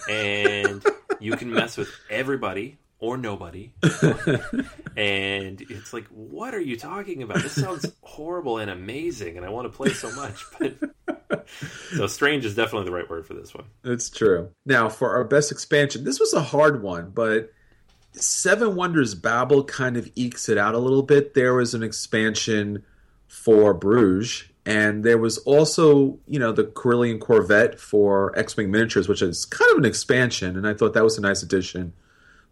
[0.09, 0.83] and
[1.19, 3.71] you can mess with everybody or nobody.
[4.95, 7.41] and it's like, what are you talking about?
[7.41, 10.45] This sounds horrible and amazing, and I want to play so much.
[10.59, 11.47] But
[11.95, 13.65] so strange is definitely the right word for this one.
[13.83, 14.49] It's true.
[14.65, 17.51] Now, for our best expansion, this was a hard one, but
[18.11, 21.33] Seven Wonders Babel kind of ekes it out a little bit.
[21.33, 22.83] There was an expansion
[23.27, 29.07] for Bruges, and there was also, you know, the Corellian Corvette for X Wing Miniatures,
[29.07, 31.93] which is kind of an expansion, and I thought that was a nice addition.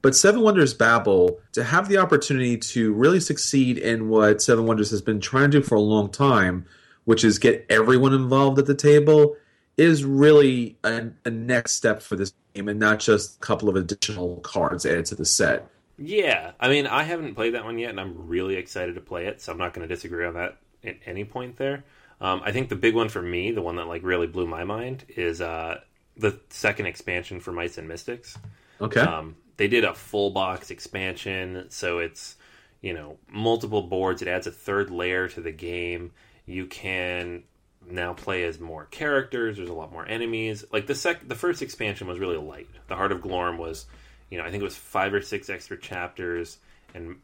[0.01, 4.91] But Seven Wonders Babel, to have the opportunity to really succeed in what Seven Wonders
[4.91, 6.65] has been trying to do for a long time,
[7.05, 9.35] which is get everyone involved at the table,
[9.75, 13.75] is really a, a next step for this game and not just a couple of
[13.75, 15.67] additional cards added to the set.
[15.97, 19.25] Yeah, I mean, I haven't played that one yet, and I'm really excited to play
[19.25, 19.41] it.
[19.41, 21.83] So I'm not going to disagree on that at any point there.
[22.19, 24.63] Um, I think the big one for me, the one that like really blew my
[24.63, 25.81] mind, is uh,
[26.15, 28.37] the second expansion for Mice and Mystics.
[28.81, 29.01] Okay.
[29.01, 32.35] Um, they did a full box expansion, so it's
[32.81, 34.21] you know multiple boards.
[34.21, 36.11] It adds a third layer to the game.
[36.45, 37.43] You can
[37.89, 39.57] now play as more characters.
[39.57, 40.65] There's a lot more enemies.
[40.71, 42.67] Like the sec, the first expansion was really light.
[42.87, 43.85] The Heart of Glorm was,
[44.29, 46.57] you know, I think it was five or six extra chapters
[46.93, 47.17] and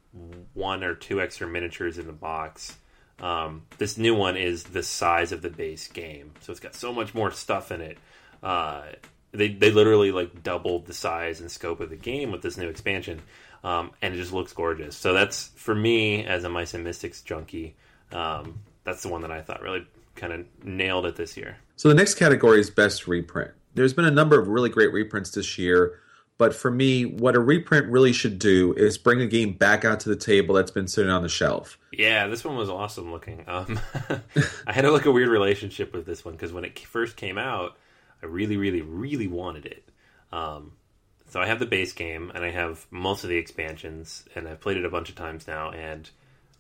[0.54, 2.78] one or two extra miniatures in the box.
[3.20, 6.92] Um, this new one is the size of the base game, so it's got so
[6.92, 7.98] much more stuff in it.
[8.42, 8.84] Uh,
[9.32, 12.70] they they literally like doubled the size and scope of the game with this new
[12.70, 13.22] expansion,
[13.64, 14.96] um, and it just looks gorgeous.
[14.96, 17.76] So that's for me as a Mice and Mystics junkie.
[18.12, 21.58] Um, that's the one that I thought really kind of nailed it this year.
[21.76, 23.52] So the next category is best reprint.
[23.74, 26.00] There's been a number of really great reprints this year,
[26.38, 30.00] but for me, what a reprint really should do is bring a game back out
[30.02, 31.78] to the table that's been sitting on the shelf.
[31.92, 33.44] Yeah, this one was awesome looking.
[33.48, 33.80] Um,
[34.68, 37.38] I had a, like a weird relationship with this one because when it first came
[37.38, 37.78] out,
[38.22, 39.90] I really, really, really wanted it.
[40.32, 40.74] Um,
[41.30, 44.60] So I have the base game, and I have most of the expansions, and I've
[44.62, 46.10] played it a bunch of times now, and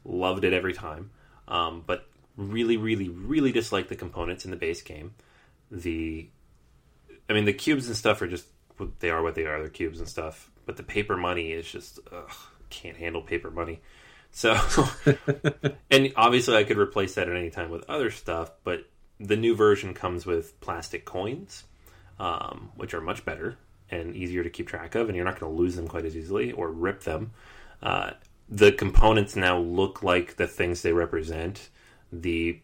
[0.03, 1.11] loved it every time.
[1.47, 2.07] Um, but
[2.37, 5.13] really, really, really dislike the components in the base game.
[5.71, 6.29] The,
[7.29, 8.45] I mean, the cubes and stuff are just
[8.99, 9.59] they are what they are.
[9.59, 10.51] They're cubes and stuff.
[10.65, 12.31] But the paper money is just ugh,
[12.69, 13.81] can't handle paper money.
[14.31, 14.57] So,
[15.91, 19.55] and obviously I could replace that at any time with other stuff, but the new
[19.55, 21.65] version comes with plastic coins,
[22.19, 23.57] um, which are much better
[23.91, 26.17] and easier to keep track of, and you're not going to lose them quite as
[26.17, 27.31] easily or rip them.
[27.81, 28.11] Uh,
[28.49, 31.69] the components now look like the things they represent.
[32.11, 32.59] The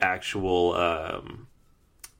[0.00, 1.46] actual um,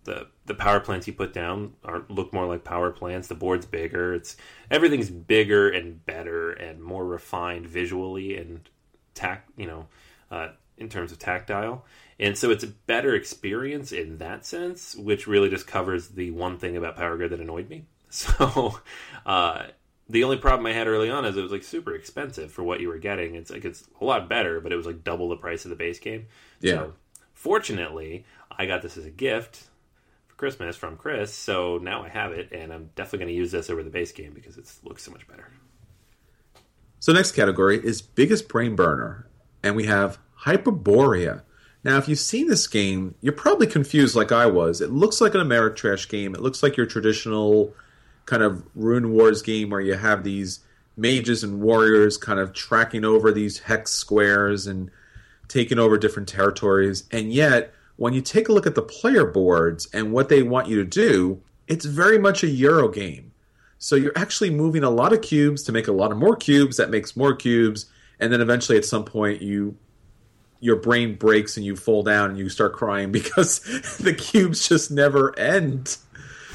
[0.07, 3.29] the the power plants you put down are look more like power plants.
[3.29, 4.15] The board's bigger.
[4.15, 4.37] It's
[4.71, 8.69] everything's bigger and better and more refined visually and
[9.15, 9.51] tact.
[9.57, 9.87] You know,
[10.31, 11.85] uh, in terms of tactile.
[12.19, 16.59] And so it's a better experience in that sense, which really just covers the one
[16.59, 17.85] thing about Power Grid that annoyed me.
[18.09, 18.79] So
[19.27, 19.67] uh,
[20.09, 22.81] the only problem I had early on is it was like super expensive for what
[22.81, 23.35] you were getting.
[23.35, 25.77] It's like it's a lot better, but it was like double the price of the
[25.77, 26.27] base game.
[26.61, 26.73] Yeah.
[26.73, 26.93] So
[27.35, 29.65] fortunately, I got this as a gift
[30.37, 33.71] Christmas from Chris, so now I have it, and I'm definitely going to use this
[33.71, 35.51] over the base game because it looks so much better.
[37.01, 39.27] So next category is biggest brain burner,
[39.63, 41.43] and we have Hyperborea.
[41.85, 44.81] Now, if you've seen this game, you're probably confused like I was.
[44.81, 46.35] It looks like an Ameritrash game.
[46.35, 47.73] It looks like your traditional
[48.25, 50.61] kind of Rune Wars game where you have these
[50.97, 54.91] mages and warriors kind of tracking over these hex squares and
[55.49, 57.05] taking over different territories.
[57.13, 60.69] And yet, when you take a look at the player boards and what they want
[60.69, 63.33] you to do, it's very much a Euro game.
[63.79, 66.77] So you're actually moving a lot of cubes to make a lot of more cubes.
[66.77, 67.87] That makes more cubes,
[68.19, 69.77] and then eventually at some point you
[70.61, 73.61] your brain breaks and you fall down and you start crying because
[74.01, 75.97] the cubes just never end.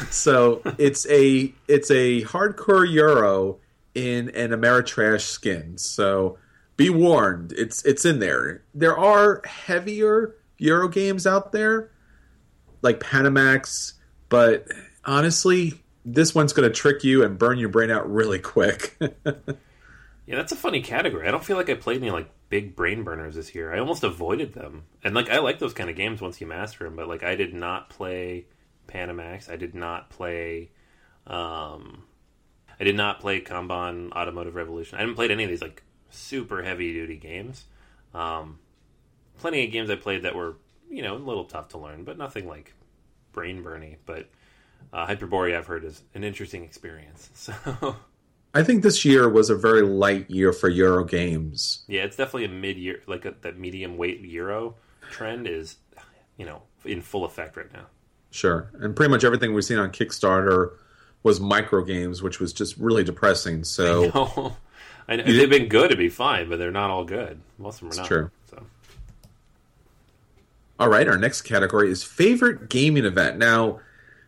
[0.10, 3.60] So it's a it's a hardcore Euro
[3.94, 5.78] in an Ameritrash skin.
[5.78, 6.38] So
[6.78, 8.64] be warned, it's it's in there.
[8.74, 11.90] There are heavier Euro games out there,
[12.84, 13.94] like Panamax,
[14.30, 14.68] but
[15.04, 15.74] honestly,
[16.06, 18.96] this one's going to trick you and burn your brain out really quick.
[19.26, 19.32] yeah,
[20.28, 21.28] that's a funny category.
[21.28, 23.74] I don't feel like I played any like big brain burners this year.
[23.74, 26.84] I almost avoided them, and like I like those kind of games once you master
[26.84, 26.96] them.
[26.96, 28.46] But like I did not play
[28.88, 29.50] Panamax.
[29.50, 30.70] I did not play.
[31.26, 32.04] Um,
[32.80, 35.00] I did not play Kanban Automotive Revolution.
[35.00, 37.66] I didn't play any of these like super heavy duty games.
[38.14, 38.60] Um,
[39.42, 40.56] plenty of games I played that were
[40.90, 42.74] you know a little tough to learn, but nothing like
[43.34, 43.98] brain burning.
[44.06, 44.30] But
[44.94, 47.30] uh, Hyperborea I've heard is an interesting experience.
[47.74, 47.96] So
[48.54, 51.86] I think this year was a very light year for Euro games.
[51.88, 54.76] Yeah, it's definitely a mid year, like a, that medium weight Euro
[55.10, 55.78] trend is,
[56.36, 57.86] you know, in full effect right now.
[58.30, 60.72] Sure, and pretty much everything we've seen on Kickstarter
[61.24, 63.64] was micro games, which was just really depressing.
[63.64, 64.58] So I know.
[65.08, 65.24] I know.
[65.24, 67.40] they've been good to be fine, but they're not all good.
[67.58, 68.08] Most of them are not.
[68.08, 68.32] True.
[70.82, 73.38] All right, our next category is favorite gaming event.
[73.38, 73.82] Now,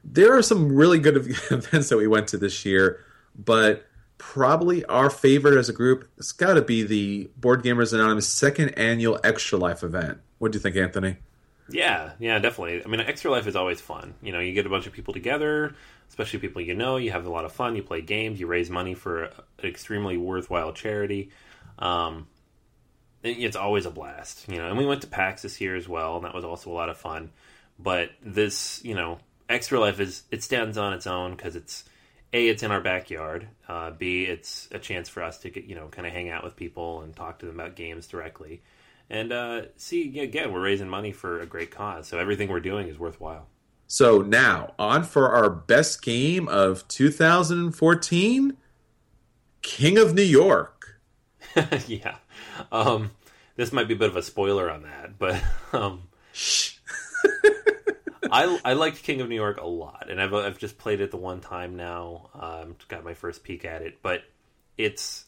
[0.04, 1.18] there are some really good
[1.52, 3.04] events that we went to this year,
[3.36, 3.88] but
[4.20, 8.70] probably our favorite as a group has got to be the Board Gamers Anonymous second
[8.78, 10.20] annual Extra Life event.
[10.38, 11.18] What do you think, Anthony?
[11.72, 12.86] Yeah, yeah, definitely.
[12.86, 14.14] I mean, Extra Life is always fun.
[14.22, 15.74] You know, you get a bunch of people together,
[16.08, 16.98] especially people you know.
[16.98, 17.76] You have a lot of fun.
[17.76, 18.40] You play games.
[18.40, 19.32] You raise money for an
[19.64, 21.32] extremely worthwhile charity.
[21.80, 22.28] Um,
[23.24, 24.68] it's always a blast, you know.
[24.68, 26.90] And we went to PAX this year as well, and that was also a lot
[26.90, 27.32] of fun.
[27.80, 31.86] But this, you know, Extra Life is it stands on its own because it's
[32.34, 33.48] a it's in our backyard.
[33.68, 36.44] Uh, B it's a chance for us to get you know kind of hang out
[36.44, 38.62] with people and talk to them about games directly.
[39.10, 42.88] And uh, see again, we're raising money for a great cause, so everything we're doing
[42.88, 43.48] is worthwhile.
[43.88, 48.58] So now on for our best game of 2014,
[49.62, 51.00] King of New York.
[51.88, 52.16] yeah.
[52.72, 53.12] Um,
[53.56, 55.42] this might be a bit of a spoiler on that, but
[55.74, 56.04] um,
[58.32, 61.12] I I liked King of New York a lot, and I've I've just played it
[61.12, 62.30] the one time now.
[62.34, 64.24] Um, got my first peek at it, but
[64.78, 65.26] it's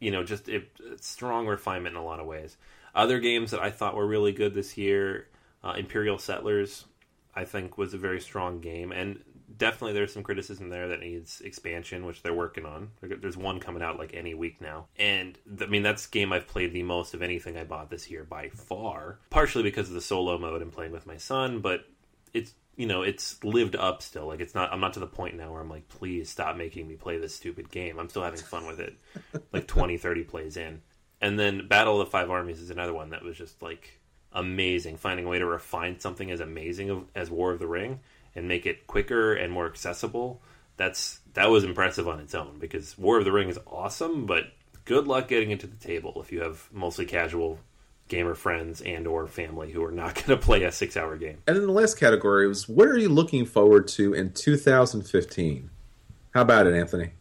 [0.00, 2.56] you know just it, it's strong refinement in a lot of ways.
[2.94, 5.28] Other games that I thought were really good this year,
[5.62, 6.86] uh, Imperial Settlers,
[7.34, 9.20] I think was a very strong game, and
[9.54, 12.90] definitely there's some criticism there that needs expansion, which they're working on.
[13.02, 16.72] There's one coming out like any week now, and I mean that's game I've played
[16.72, 19.18] the most of anything I bought this year by far.
[19.30, 21.86] Partially because of the solo mode and playing with my son, but
[22.32, 24.26] it's you know it's lived up still.
[24.26, 24.72] Like it's not.
[24.72, 27.34] I'm not to the point now where I'm like, please stop making me play this
[27.34, 27.98] stupid game.
[27.98, 28.96] I'm still having fun with it.
[29.52, 30.82] like 20, 30 plays in,
[31.20, 34.00] and then Battle of the Five Armies is another one that was just like
[34.32, 34.96] amazing.
[34.96, 38.00] Finding a way to refine something as amazing as War of the Ring
[38.36, 40.40] and make it quicker and more accessible.
[40.76, 44.52] That's that was impressive on its own because War of the Ring is awesome, but
[44.84, 47.58] good luck getting it to the table if you have mostly casual
[48.08, 51.38] gamer friends and or family who are not going to play a six hour game.
[51.46, 55.70] And then the last category was what are you looking forward to in 2015?
[56.34, 57.12] How about it, Anthony?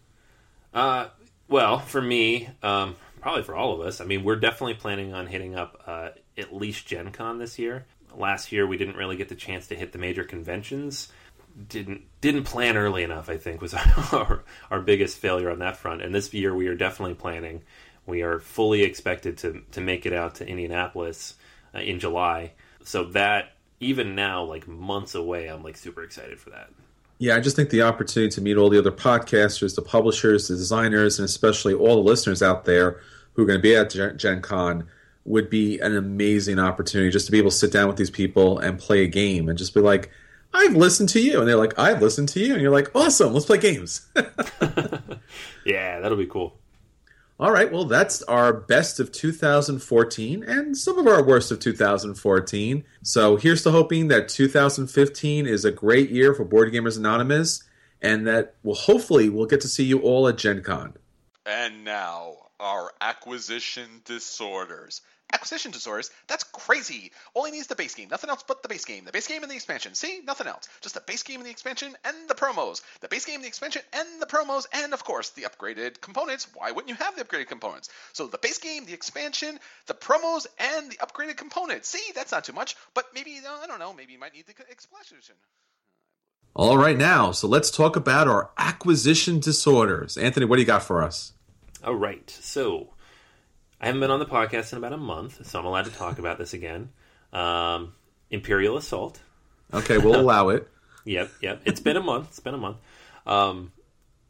[0.73, 1.07] Uh,
[1.47, 5.27] well, for me, um, probably for all of us, I mean, we're definitely planning on
[5.27, 7.85] hitting up uh, at least Gen Con this year.
[8.17, 11.09] Last year, we didn't really get the chance to hit the major conventions.
[11.69, 13.29] Didn't didn't plan early enough.
[13.29, 13.73] I think was
[14.13, 16.01] our our biggest failure on that front.
[16.01, 17.63] And this year, we are definitely planning.
[18.05, 21.35] We are fully expected to to make it out to Indianapolis
[21.73, 22.53] uh, in July.
[22.83, 26.69] So that even now, like months away, I'm like super excited for that.
[27.17, 30.55] Yeah, I just think the opportunity to meet all the other podcasters, the publishers, the
[30.55, 32.99] designers, and especially all the listeners out there
[33.33, 34.87] who are going to be at Gen, Gen Con
[35.25, 38.59] would be an amazing opportunity just to be able to sit down with these people
[38.59, 40.11] and play a game and just be like,
[40.53, 41.39] I've listened to you.
[41.39, 42.53] And they're like, I've listened to you.
[42.53, 44.07] And you're like, awesome, let's play games.
[45.65, 46.57] yeah, that'll be cool.
[47.37, 52.85] All right, well, that's our best of 2014 and some of our worst of 2014.
[53.03, 57.61] So here's to hoping that 2015 is a great year for Board Gamers Anonymous
[58.01, 60.93] and that we'll hopefully we'll get to see you all at Gen Con.
[61.45, 65.01] And now, our acquisition disorders.
[65.35, 66.11] Acquisition disorders?
[66.27, 67.11] That's crazy.
[67.35, 68.07] Only needs the base game.
[68.09, 69.03] Nothing else but the base game.
[69.03, 69.93] The base game and the expansion.
[69.93, 70.21] See?
[70.23, 70.69] Nothing else.
[70.79, 72.81] Just the base game and the expansion and the promos.
[73.01, 76.47] The base game, the expansion, and the promos, and of course the upgraded components.
[76.53, 77.89] Why wouldn't you have the upgraded components?
[78.13, 81.89] So the base game, the expansion, the promos, and the upgraded components.
[81.89, 82.13] See?
[82.15, 82.77] That's not too much.
[82.93, 85.35] But maybe, uh, I don't know, maybe you might need the expansion.
[86.55, 90.15] All right, now, so let's talk about our acquisition disorders.
[90.15, 91.33] Anthony, what do you got for us?
[91.83, 92.29] All right.
[92.29, 92.94] So
[93.79, 96.19] I haven't been on the podcast in about a month, so I'm allowed to talk
[96.19, 96.89] about this again.
[97.33, 97.93] Um,
[98.29, 99.19] Imperial Assault.
[99.73, 100.67] Okay, we'll allow it.
[101.05, 101.61] Yep, yep.
[101.65, 102.29] It's been a month.
[102.29, 102.77] It's been a month.
[103.25, 103.71] Um,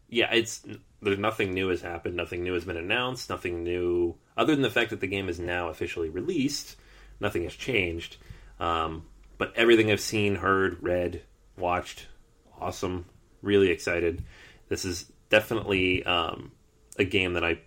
[0.10, 0.66] yeah, it's
[1.02, 2.16] there's nothing new has happened.
[2.16, 3.30] Nothing new has been announced.
[3.30, 6.76] Nothing new other than the fact that the game is now officially released.
[7.20, 8.18] Nothing has changed.
[8.60, 9.06] Um,
[9.38, 11.22] but everything I've seen, heard, read,
[11.58, 12.08] watched,
[12.60, 13.06] awesome.
[13.42, 14.24] Really excited.
[14.70, 16.52] This is definitely um,
[16.98, 17.60] a game that I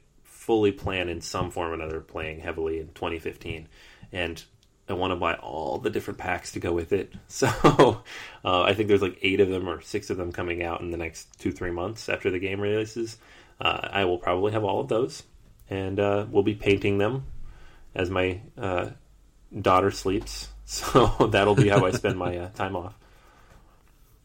[0.48, 3.68] fully plan in some form or another playing heavily in 2015,
[4.12, 4.42] and
[4.88, 7.12] I want to buy all the different packs to go with it.
[7.28, 8.02] So
[8.42, 10.90] uh, I think there's like eight of them or six of them coming out in
[10.90, 13.18] the next two three months after the game releases.
[13.60, 15.22] Uh, I will probably have all of those,
[15.68, 17.26] and uh, we'll be painting them
[17.94, 18.88] as my uh,
[19.60, 20.48] daughter sleeps.
[20.70, 22.94] So that'll be how I spend my uh, time off.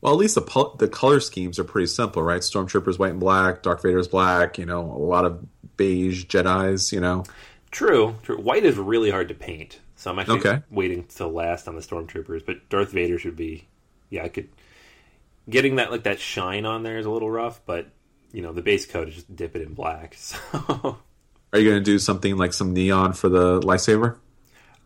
[0.01, 2.41] Well, at least the the color schemes are pretty simple, right?
[2.41, 4.57] Stormtroopers white and black, Darth Vader's black.
[4.57, 5.45] You know, a lot of
[5.78, 6.91] beige Jedi's.
[6.91, 7.24] You know,
[7.71, 8.38] True, true.
[8.38, 10.61] White is really hard to paint, so I'm actually Okay.
[10.69, 12.45] waiting till last on the stormtroopers.
[12.45, 13.67] But Darth Vader should be,
[14.09, 14.49] yeah, I could.
[15.49, 17.88] Getting that like that shine on there is a little rough, but
[18.32, 20.15] you know the base coat is just dip it in black.
[20.24, 20.97] So
[21.51, 24.17] are you going to do something like some neon for the lightsaber?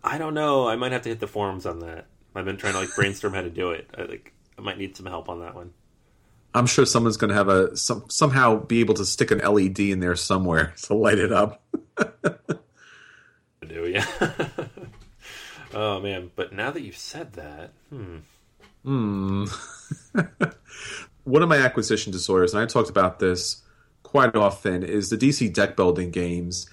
[0.03, 0.67] I don't know.
[0.67, 2.07] I might have to hit the forums on that.
[2.35, 3.89] I've been trying to like brainstorm how to do it.
[3.97, 5.71] I like I might need some help on that one.
[6.53, 9.79] I'm sure someone's going to have a some, somehow be able to stick an LED
[9.79, 11.61] in there somewhere to light it up.
[13.67, 14.05] Do yeah.
[15.73, 16.31] oh man!
[16.35, 18.17] But now that you've said that, hmm.
[21.23, 23.63] One of my acquisition disorders, and I talked about this
[24.03, 26.69] quite often, is the DC deck building games.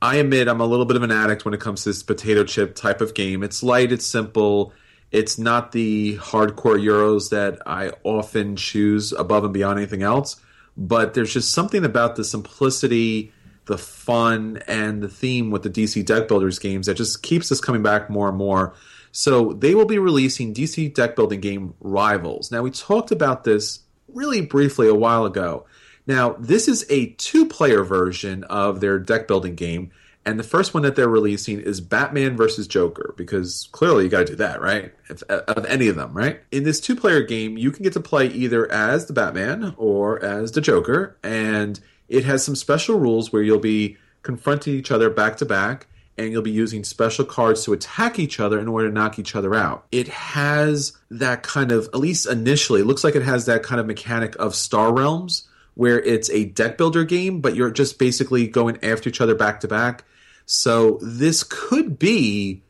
[0.00, 2.44] I admit I'm a little bit of an addict when it comes to this potato
[2.44, 3.42] chip type of game.
[3.42, 4.72] It's light, it's simple,
[5.10, 10.36] it's not the hardcore Euros that I often choose above and beyond anything else.
[10.76, 13.32] But there's just something about the simplicity,
[13.64, 17.60] the fun, and the theme with the DC deck builders games that just keeps us
[17.60, 18.74] coming back more and more.
[19.12, 22.52] So they will be releasing DC deck building game Rivals.
[22.52, 25.64] Now we talked about this really briefly a while ago.
[26.06, 29.90] Now this is a two-player version of their deck building game,
[30.26, 34.26] and the first one that they're releasing is Batman versus Joker because clearly you got
[34.26, 34.92] to do that, right?
[35.08, 36.40] If, uh, of any of them, right?
[36.50, 40.50] In this two-player game, you can get to play either as the Batman or as
[40.50, 45.36] the Joker, and it has some special rules where you'll be confronting each other back
[45.36, 45.86] to back
[46.18, 49.36] and you'll be using special cards to attack each other in order to knock each
[49.36, 49.86] other out.
[49.92, 53.80] It has that kind of, at least initially, it looks like it has that kind
[53.80, 58.48] of mechanic of Star Realms, where it's a deck builder game, but you're just basically
[58.48, 60.04] going after each other back to back.
[60.46, 62.62] So this could be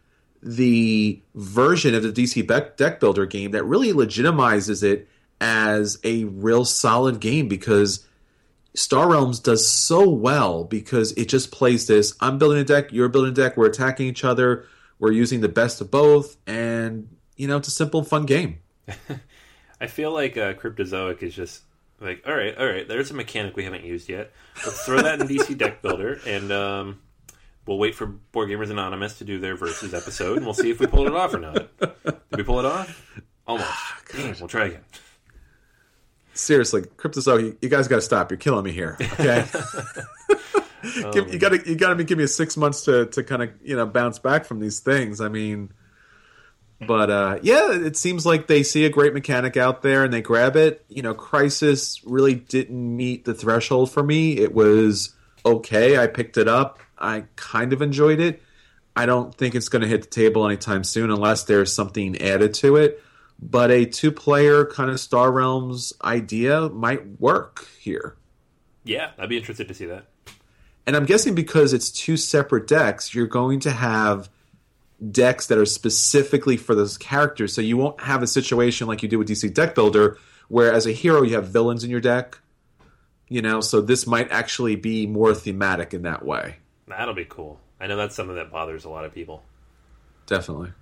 [0.43, 5.09] the version of the DC deck builder game that really legitimizes it
[5.41, 8.07] as a real solid game because
[8.75, 13.09] Star Realms does so well because it just plays this I'm building a deck, you're
[13.09, 14.67] building a deck, we're attacking each other,
[14.99, 18.59] we're using the best of both, and you know, it's a simple, fun game.
[19.81, 21.63] I feel like uh, Cryptozoic is just
[22.01, 24.33] Like, all right, all right, there's a mechanic we haven't used yet.
[24.65, 27.01] Let's throw that in DC Deck Builder, and um,
[27.67, 30.81] we'll wait for Board Gamers Anonymous to do their versus episode, and we'll see if
[30.81, 31.79] we pulled it off or not.
[31.79, 33.21] Did we pull it off?
[33.47, 33.71] Almost.
[34.13, 34.85] Dang, we'll try again.
[36.35, 38.31] Seriously, Cryptozoic, you, you guys got to stop.
[38.31, 38.97] You're killing me here.
[39.01, 39.45] Okay,
[41.13, 43.51] give, you got to you got to give me six months to to kind of
[43.63, 45.21] you know bounce back from these things.
[45.21, 45.73] I mean,
[46.87, 50.21] but uh, yeah, it seems like they see a great mechanic out there and they
[50.21, 50.85] grab it.
[50.89, 54.37] You know, Crisis really didn't meet the threshold for me.
[54.37, 55.15] It was
[55.45, 55.97] okay.
[55.97, 56.81] I picked it up.
[56.99, 58.43] I kind of enjoyed it.
[58.95, 62.55] I don't think it's going to hit the table anytime soon unless there's something added
[62.55, 63.03] to it.
[63.39, 68.17] But a two player kind of Star Realms idea might work here.
[68.85, 70.07] Yeah, I'd be interested to see that.
[70.87, 74.31] And I'm guessing because it's two separate decks, you're going to have
[75.11, 77.53] decks that are specifically for those characters.
[77.53, 80.17] So you won't have a situation like you do with DC Deck Builder,
[80.49, 82.39] where as a hero you have villains in your deck.
[83.29, 86.57] You know, so this might actually be more thematic in that way.
[86.89, 87.61] That'll be cool.
[87.81, 89.43] I know that's something that bothers a lot of people.
[90.27, 90.73] Definitely.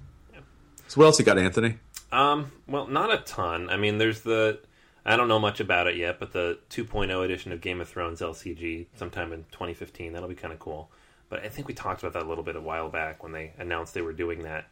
[0.89, 1.79] So what else you got, Anthony?
[2.13, 3.71] Um, well, not a ton.
[3.71, 4.61] I mean, there's the
[5.05, 8.21] I don't know much about it yet, but the 2.0 edition of Game of Thrones
[8.21, 10.13] LCG sometime in 2015.
[10.13, 10.91] That'll be kind of cool.
[11.29, 13.53] But I think we talked about that a little bit a while back when they
[13.59, 14.67] announced they were doing that.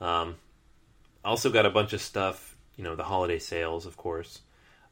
[0.00, 0.36] Um,
[1.24, 4.42] also got a bunch of stuff, you know, the holiday sales, of course.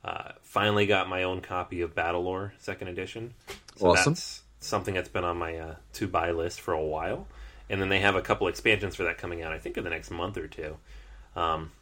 [0.04, 3.34] Uh, finally got my own copy of Battlelore Second Edition.
[3.76, 4.14] So Awesome.
[4.14, 7.26] That's something that's been on my uh, to buy list for a while.
[7.68, 9.90] And then they have a couple expansions for that coming out, I think, in the
[9.90, 10.76] next month or two.
[11.34, 11.72] Um,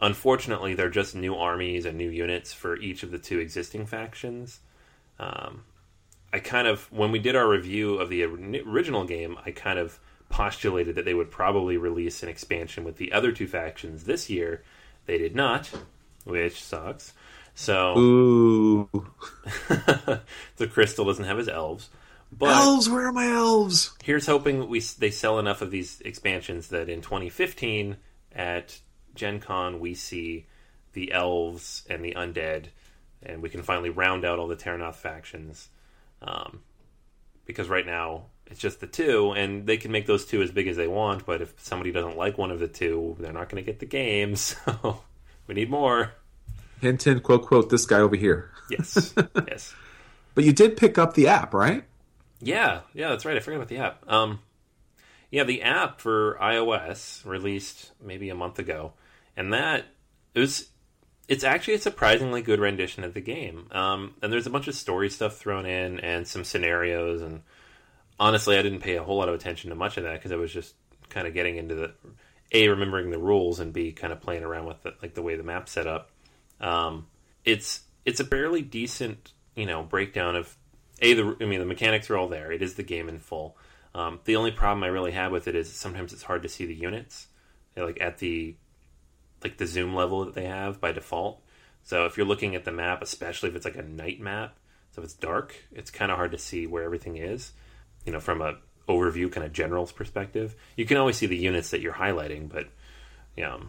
[0.00, 4.60] unfortunately, they're just new armies and new units for each of the two existing factions.
[5.18, 5.64] Um,
[6.32, 10.00] I kind of, when we did our review of the original game, I kind of
[10.28, 14.62] postulated that they would probably release an expansion with the other two factions this year.
[15.06, 15.70] They did not,
[16.24, 17.12] which sucks.
[17.54, 18.88] So, Ooh,
[19.68, 21.90] the Crystal doesn't have his elves.
[22.36, 22.88] But elves!
[22.88, 23.92] Where are my elves?
[24.02, 27.96] here's hoping that we they sell enough of these expansions that in 2015
[28.34, 28.80] at
[29.14, 30.46] Gen Con we see
[30.94, 32.66] the elves and the undead,
[33.22, 35.68] and we can finally round out all the Terrinoth factions.
[36.22, 36.60] Um,
[37.44, 40.68] because right now it's just the two, and they can make those two as big
[40.68, 41.26] as they want.
[41.26, 43.86] But if somebody doesn't like one of the two, they're not going to get the
[43.86, 44.36] game.
[44.36, 45.00] So
[45.46, 46.12] we need more.
[46.80, 47.70] Hint, hint, quote, quote.
[47.70, 48.50] This guy over here.
[48.70, 49.14] Yes,
[49.48, 49.74] yes.
[50.34, 51.84] But you did pick up the app, right?
[52.42, 53.36] Yeah, yeah, that's right.
[53.36, 54.10] I forgot about the app.
[54.10, 54.40] Um,
[55.30, 58.92] yeah, the app for iOS released maybe a month ago,
[59.36, 59.86] and that
[60.34, 60.68] it was.
[61.28, 63.68] It's actually a surprisingly good rendition of the game.
[63.70, 67.22] Um, and there's a bunch of story stuff thrown in and some scenarios.
[67.22, 67.42] And
[68.18, 70.36] honestly, I didn't pay a whole lot of attention to much of that because I
[70.36, 70.74] was just
[71.08, 71.92] kind of getting into the
[72.50, 75.36] a remembering the rules and b kind of playing around with the, like the way
[75.36, 76.10] the map's set up.
[76.60, 77.06] Um,
[77.44, 80.54] it's it's a fairly decent you know breakdown of
[81.02, 82.50] a the I mean the mechanics are all there.
[82.50, 83.56] It is the game in full.
[83.94, 86.64] Um, the only problem I really have with it is sometimes it's hard to see
[86.64, 87.26] the units,
[87.76, 88.54] like at the
[89.42, 91.42] like the zoom level that they have by default.
[91.82, 94.56] So if you're looking at the map, especially if it's like a night map,
[94.92, 97.52] so if it's dark, it's kind of hard to see where everything is.
[98.06, 98.56] You know, from a
[98.88, 102.68] overview kind of general's perspective, you can always see the units that you're highlighting, but
[103.36, 103.62] you know,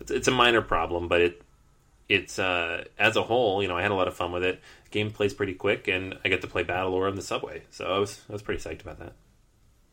[0.00, 1.08] it's, it's a minor problem.
[1.08, 1.42] But it
[2.08, 4.60] it's uh, as a whole, you know, I had a lot of fun with it.
[4.90, 7.84] Game plays pretty quick, and I get to play Battle Battlelore on the subway, so
[7.84, 9.12] I was I was pretty psyched about that.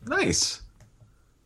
[0.05, 0.61] Nice.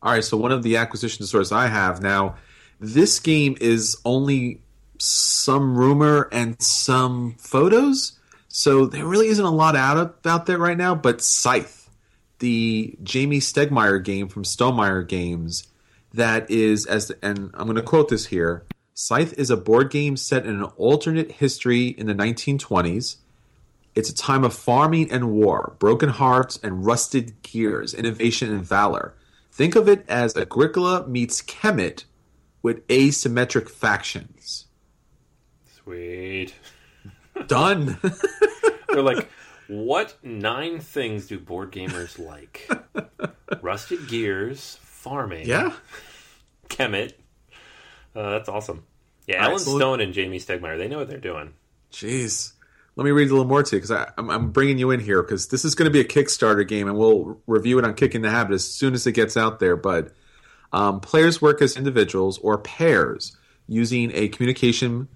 [0.02, 2.36] All right, so one of the acquisition disorders I have now,
[2.78, 4.60] this game is only
[4.98, 10.76] some rumor and some photos, so there really isn't a lot out about that right
[10.76, 10.94] now.
[10.94, 11.88] But Scythe,
[12.40, 15.66] the Jamey Stegmaier game from Stonemaier Games,
[16.12, 18.64] that is as and I'm going to quote this here.
[18.98, 23.16] Scythe is a board game set in an alternate history in the 1920s.
[23.94, 29.14] It's a time of farming and war, broken hearts and rusted gears, innovation and valor.
[29.52, 32.04] Think of it as Agricola meets Kemet
[32.62, 34.64] with asymmetric factions.
[35.76, 36.54] Sweet.
[37.48, 37.98] Done.
[38.88, 39.28] They're like,
[39.68, 42.66] what nine things do board gamers like?
[43.62, 45.74] Rusted gears, farming, yeah.
[46.70, 47.12] Kemet.
[48.16, 48.82] Uh, that's awesome.
[49.26, 51.52] Yeah, All right, Alan so- Stone and Jamey Stegmaier, they know what they're doing.
[51.92, 52.52] Jeez.
[52.96, 55.22] Let me read a little more to you because I'm, I'm bringing you in here
[55.22, 58.22] because this is going to be a Kickstarter game and we'll review it on Kicking
[58.22, 59.76] the Habit as soon as it gets out there.
[59.76, 60.12] But
[60.72, 63.36] um, players work as individuals or pairs
[63.68, 65.08] using a communication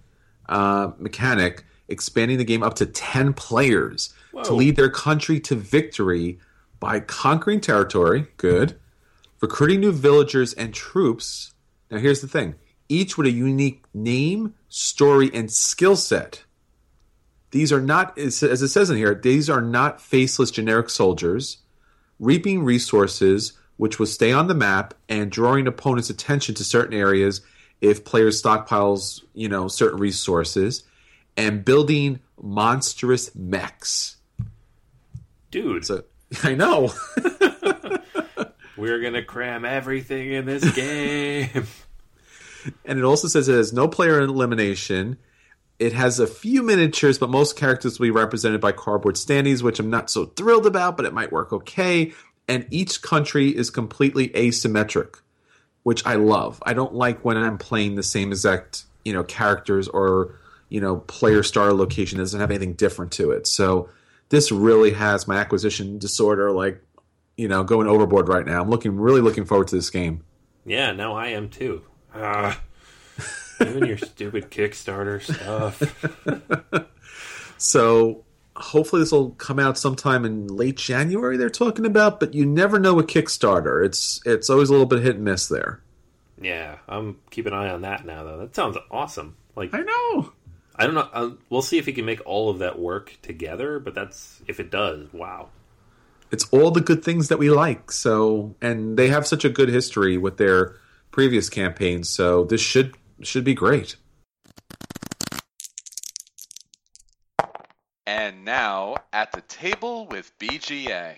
[0.49, 4.13] uh, mechanic, expanding the game up to 10 players
[4.45, 6.39] to lead their country to victory
[6.81, 8.27] by conquering territory.
[8.37, 8.79] Good.
[9.41, 11.55] Recruiting new villagers and troops.
[11.91, 12.57] Now, here's the thing
[12.91, 16.45] each with a unique name, story, and skill set.
[17.53, 21.59] These are not, as it says in here, these are not faceless generic soldiers
[22.21, 27.41] reaping resources, which will stay on the map and drawing opponents' attention to certain areas
[27.81, 30.85] if players stockpiles, you know, certain resources,
[31.37, 34.19] and building monstrous mechs.
[35.51, 36.05] Dude, So
[36.45, 36.93] I know.
[38.77, 41.67] we're gonna cram everything in this game.
[42.85, 45.19] And it also says it has no player elimination.
[45.79, 49.81] It has a few miniatures, but most characters will be represented by cardboard standees, which
[49.81, 52.13] I'm not so thrilled about, but it might work okay.
[52.47, 55.21] And each country is completely asymmetric,
[55.83, 56.63] which I love.
[56.67, 60.35] I don't like when I'm playing the same exact, you know, characters or,
[60.69, 63.47] you know, player star location doesn't have anything different to it.
[63.47, 63.89] So
[64.29, 66.83] this really has my acquisition disorder like,
[67.37, 68.61] you know, going overboard right now.
[68.61, 70.25] I'm looking really looking forward to this game.
[70.67, 71.83] yeah, now I am too.
[72.15, 72.61] Ah,
[73.61, 76.87] even your stupid Kickstarter stuff.
[77.61, 78.25] So
[78.57, 81.37] hopefully this will come out sometime in late January.
[81.37, 83.85] They're talking about, but you never know with Kickstarter.
[83.85, 85.83] It's it's always a little bit hit and miss there.
[86.41, 88.39] Yeah, I'm keeping an eye on that now, though.
[88.39, 89.37] That sounds awesome.
[89.57, 90.33] Like I know.
[90.75, 91.09] I don't know.
[91.13, 93.79] Uh, we'll see if he can make all of that work together.
[93.79, 95.13] But that's if it does.
[95.13, 95.51] Wow.
[96.31, 97.93] It's all the good things that we like.
[97.93, 100.77] So and they have such a good history with their
[101.11, 102.09] previous campaigns.
[102.09, 103.97] So this should should be great.
[108.07, 111.17] And now at the table with BGA.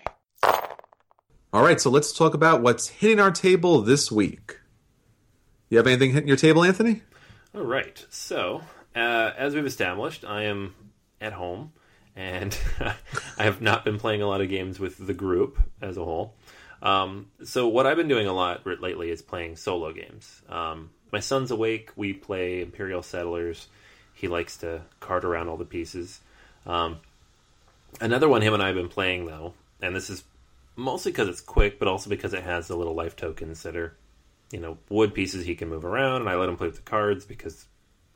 [1.53, 4.59] All right, so let's talk about what's hitting our table this week.
[5.69, 7.01] You have anything hitting your table, Anthony?
[7.55, 8.03] All right.
[8.09, 8.61] So,
[8.95, 10.73] uh, as we've established, I am
[11.21, 11.73] at home,
[12.15, 16.03] and I have not been playing a lot of games with the group as a
[16.03, 16.35] whole.
[16.83, 20.41] Um, so, what I've been doing a lot lately is playing solo games.
[20.49, 21.91] Um, my son's awake.
[21.95, 23.67] We play Imperial Settlers.
[24.13, 26.19] He likes to cart around all the pieces.
[26.65, 26.97] Um,
[28.01, 30.25] another one him and I have been playing though, and this is
[30.75, 33.95] mostly because it's quick, but also because it has the little life tokens that are,
[34.51, 36.81] you know, wood pieces he can move around, and I let him play with the
[36.81, 37.65] cards because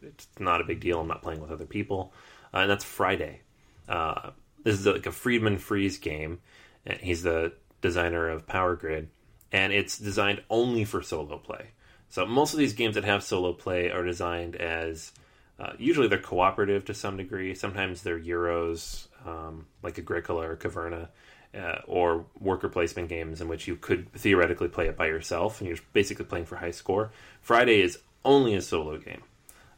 [0.01, 0.99] it's not a big deal.
[0.99, 2.11] I'm not playing with other people,
[2.53, 3.41] uh, and that's Friday.
[3.87, 4.31] Uh,
[4.63, 6.39] this is like a Friedemann Friese game.
[6.85, 9.09] and He's the designer of Power Grid,
[9.51, 11.71] and it's designed only for solo play.
[12.09, 15.11] So most of these games that have solo play are designed as
[15.59, 17.53] uh, usually they're cooperative to some degree.
[17.53, 21.09] Sometimes they're Euros, um, like Agricola or Caverna,
[21.55, 25.67] uh, or worker placement games in which you could theoretically play it by yourself and
[25.67, 27.11] you're basically playing for high score.
[27.41, 29.23] Friday is only a solo game,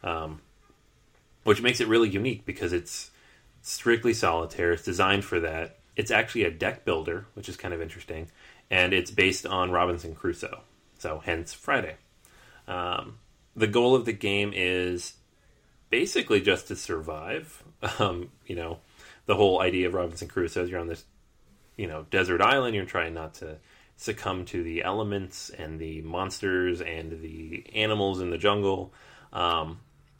[0.03, 0.41] um,
[1.43, 3.11] which makes it really unique because it's
[3.61, 4.73] strictly solitaire.
[4.73, 5.78] It's designed for that.
[5.99, 8.29] It's actually a deck builder, which is kind of interesting,
[8.71, 10.61] and it's based on Robinson Crusoe.
[10.97, 11.97] So, hence Friday.
[12.69, 13.17] Um,
[13.53, 15.15] the goal of the game is
[15.89, 17.63] basically just to survive.
[17.99, 18.79] Um, you know,
[19.25, 21.05] the whole idea of Robinson Crusoe is you're on this,
[21.77, 22.75] you know, desert island.
[22.75, 23.57] You're trying not to
[23.95, 28.93] succumb to the elements and the monsters and the animals in the jungle.
[29.31, 29.79] Um,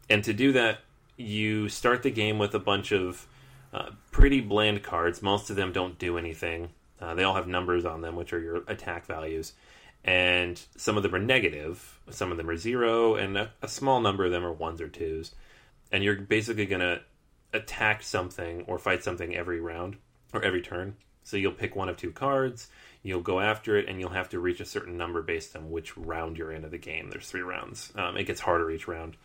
[0.10, 0.80] and to do that,
[1.18, 3.28] you start the game with a bunch of
[3.74, 5.22] uh, pretty bland cards.
[5.22, 6.70] Most of them don't do anything.
[7.00, 9.54] Uh, they all have numbers on them, which are your attack values.
[10.04, 14.00] And some of them are negative, some of them are zero, and a, a small
[14.00, 15.36] number of them are ones or twos.
[15.92, 17.02] And you're basically going to
[17.52, 19.98] attack something or fight something every round
[20.34, 20.96] or every turn.
[21.24, 22.70] So you'll pick one of two cards,
[23.04, 25.98] you'll go after it, and you'll have to reach a certain number based on which
[25.98, 27.10] round you're in of the game.
[27.10, 27.92] There's three rounds.
[27.96, 29.16] Um, it gets harder each round.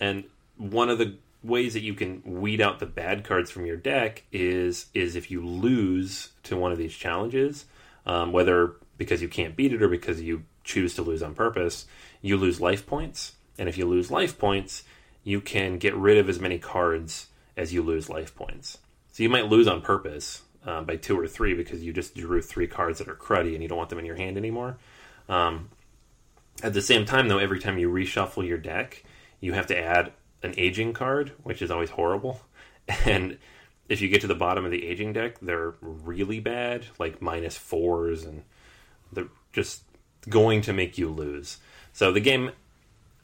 [0.00, 0.24] And
[0.56, 4.24] one of the ways that you can weed out the bad cards from your deck
[4.32, 7.66] is is if you lose to one of these challenges,
[8.06, 11.86] um, whether because you can't beat it or because you choose to lose on purpose,
[12.22, 13.32] you lose life points.
[13.58, 14.84] And if you lose life points,
[15.22, 18.78] you can get rid of as many cards as you lose life points.
[19.12, 22.40] So you might lose on purpose uh, by two or three because you just drew
[22.40, 24.76] three cards that are cruddy and you don't want them in your hand anymore.
[25.28, 25.70] Um,
[26.62, 29.04] at the same time, though, every time you reshuffle your deck,
[29.40, 30.12] you have to add
[30.44, 32.40] an aging card, which is always horrible.
[33.06, 33.38] And
[33.88, 37.56] if you get to the bottom of the aging deck, they're really bad, like minus
[37.56, 38.42] fours, and
[39.10, 39.84] they're just
[40.28, 41.56] going to make you lose.
[41.94, 42.50] So the game,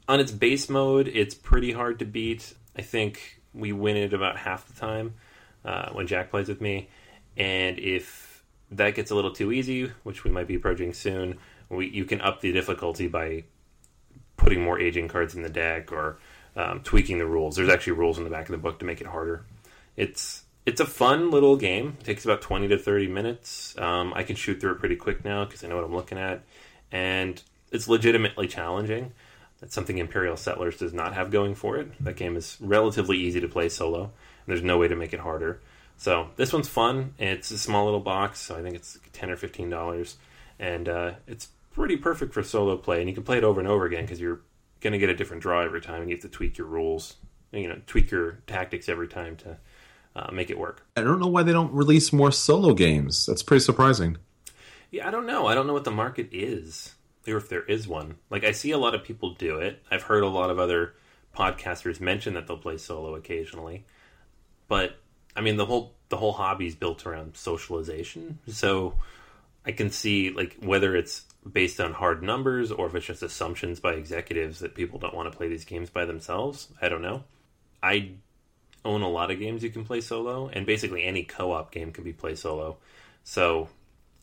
[0.09, 2.55] on its base mode, it's pretty hard to beat.
[2.75, 5.15] I think we win it about half the time
[5.63, 6.89] uh, when Jack plays with me.
[7.37, 11.89] And if that gets a little too easy, which we might be approaching soon, we
[11.89, 13.45] you can up the difficulty by
[14.37, 16.19] putting more aging cards in the deck or
[16.57, 17.57] um, tweaking the rules.
[17.57, 19.45] There's actually rules in the back of the book to make it harder.
[19.97, 21.97] It's it's a fun little game.
[22.01, 23.77] It takes about 20 to 30 minutes.
[23.79, 26.19] Um, I can shoot through it pretty quick now because I know what I'm looking
[26.19, 26.43] at,
[26.93, 27.43] and
[27.73, 29.13] it's legitimately challenging.
[29.61, 31.93] That's something Imperial Settlers does not have going for it.
[32.03, 34.05] That game is relatively easy to play solo.
[34.05, 34.13] And
[34.47, 35.61] there's no way to make it harder.
[35.99, 37.15] So this one's fun.
[37.19, 40.17] It's a small little box, so I think it's ten or fifteen dollars,
[40.59, 43.01] and uh, it's pretty perfect for solo play.
[43.01, 44.41] And you can play it over and over again because you're
[44.81, 47.17] going to get a different draw every time, and you have to tweak your rules,
[47.53, 49.59] you know, tweak your tactics every time to
[50.17, 50.87] uh, make it work.
[50.97, 53.27] I don't know why they don't release more solo games.
[53.27, 54.19] That's pretty surprising.
[54.91, 55.47] Yeah, I don't know.
[55.47, 56.95] I don't know what the market is,
[57.29, 58.17] or if there is one.
[58.29, 59.83] Like I see a lot of people do it.
[59.91, 60.95] I've heard a lot of other
[61.37, 63.85] podcasters mention that they'll play solo occasionally,
[64.67, 64.99] but
[65.37, 68.41] I mean the whole the whole hobby is built around socialization.
[68.49, 68.95] So
[69.65, 73.81] I can see like whether it's based on hard numbers or if it's just assumptions
[73.81, 76.69] by executives that people don't want to play these games by themselves.
[76.83, 77.25] I don't know.
[77.83, 78.13] I
[78.85, 82.05] own a lot of games you can play solo, and basically any co-op game can
[82.05, 82.77] be played solo.
[83.25, 83.69] So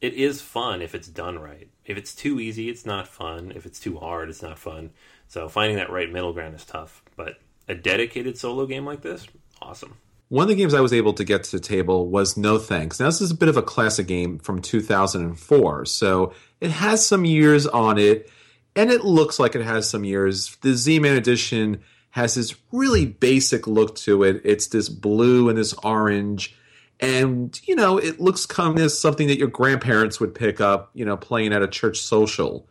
[0.01, 1.70] it is fun if it's done right.
[1.86, 3.51] If it's too easy, it's not fun.
[3.55, 4.91] If it's too hard, it's not fun.
[5.28, 7.03] So finding that right middle ground is tough.
[7.15, 9.28] But a dedicated solo game like this,
[9.61, 9.97] awesome.
[10.30, 13.00] One of the games I was able to get to the table was No Thanks.
[13.00, 17.24] Now, this is a bit of a classic game from 2004, so it has some
[17.24, 18.30] years on it,
[18.76, 20.58] and it looks like it has some years.
[20.58, 24.42] The Z Man edition has this really basic look to it.
[24.44, 26.58] It's this blue and this orange,
[27.00, 31.06] and you know, it looks kind of something that your grandparents would pick up, you
[31.06, 32.68] know, playing at a church social.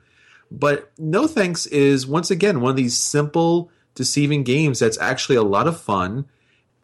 [0.51, 5.43] But No Thanks is once again one of these simple, deceiving games that's actually a
[5.43, 6.27] lot of fun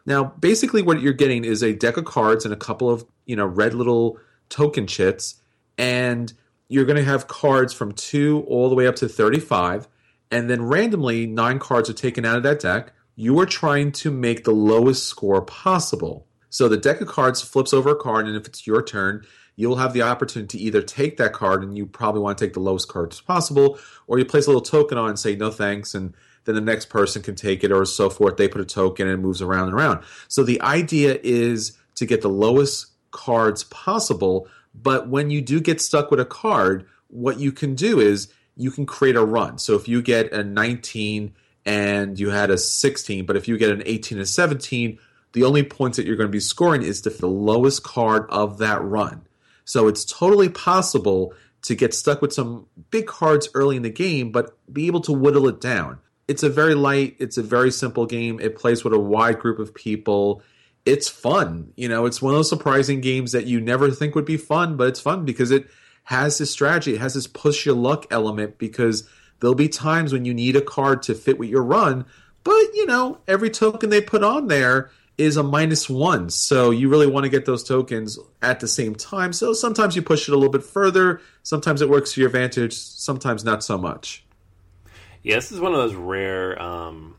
[0.05, 3.35] now, basically, what you're getting is a deck of cards and a couple of you
[3.35, 5.35] know red little token chits,
[5.77, 6.33] and
[6.67, 9.87] you're going to have cards from two all the way up to 35,
[10.31, 12.93] and then randomly nine cards are taken out of that deck.
[13.15, 16.27] You are trying to make the lowest score possible.
[16.49, 19.25] So the deck of cards flips over a card, and if it's your turn,
[19.55, 22.53] you'll have the opportunity to either take that card, and you probably want to take
[22.53, 25.95] the lowest cards possible, or you place a little token on and say no thanks,
[25.95, 26.13] and
[26.45, 28.37] then the next person can take it or so forth.
[28.37, 30.03] They put a token and it moves around and around.
[30.27, 34.47] So the idea is to get the lowest cards possible.
[34.73, 38.71] But when you do get stuck with a card, what you can do is you
[38.71, 39.57] can create a run.
[39.57, 41.33] So if you get a 19
[41.65, 44.99] and you had a 16, but if you get an 18 and 17,
[45.31, 48.83] the only points that you're going to be scoring is the lowest card of that
[48.83, 49.25] run.
[49.65, 51.33] So it's totally possible
[51.63, 55.13] to get stuck with some big cards early in the game, but be able to
[55.13, 58.39] whittle it down it's a very light, it's a very simple game.
[58.39, 60.41] It plays with a wide group of people.
[60.85, 61.73] It's fun.
[61.75, 64.77] You know, it's one of those surprising games that you never think would be fun,
[64.77, 65.67] but it's fun because it
[66.05, 66.95] has this strategy.
[66.95, 69.07] It has this push your luck element because
[69.39, 72.05] there'll be times when you need a card to fit with your run,
[72.43, 76.29] but you know, every token they put on there is a minus one.
[76.29, 79.31] So you really want to get those tokens at the same time.
[79.31, 81.21] So sometimes you push it a little bit further.
[81.43, 82.73] Sometimes it works to your advantage.
[82.73, 84.22] Sometimes not so much.
[85.23, 87.15] Yeah, this is one of those rare um,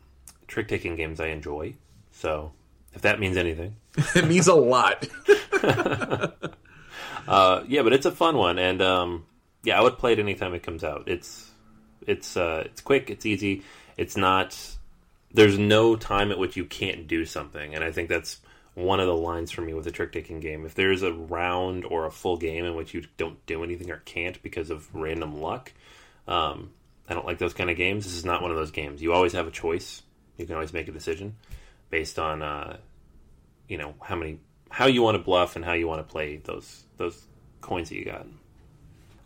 [0.47, 1.73] trick taking games I enjoy.
[2.11, 2.53] So,
[2.93, 3.75] if that means anything,
[4.15, 5.07] it means a lot.
[7.27, 9.25] uh, yeah, but it's a fun one, and um,
[9.63, 11.07] yeah, I would play it anytime it comes out.
[11.07, 11.49] It's
[12.05, 13.63] it's uh, it's quick, it's easy,
[13.97, 14.57] it's not.
[15.33, 18.39] There's no time at which you can't do something, and I think that's
[18.75, 20.65] one of the lines for me with a trick taking game.
[20.65, 23.97] If there's a round or a full game in which you don't do anything or
[23.97, 25.73] can't because of random luck,
[26.27, 26.71] um,
[27.07, 28.05] I don't like those kind of games.
[28.05, 29.01] This is not one of those games.
[29.01, 30.01] You always have a choice.
[30.37, 31.35] You can always make a decision
[31.89, 32.77] based on uh,
[33.67, 34.39] you know how many
[34.69, 37.25] how you want to bluff and how you want to play those those
[37.61, 38.25] coins that you got.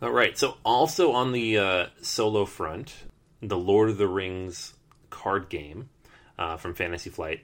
[0.02, 0.36] All right.
[0.36, 2.94] So also on the uh, solo front,
[3.42, 4.74] the Lord of the Rings
[5.10, 5.90] card game
[6.38, 7.40] uh, from Fantasy Flight.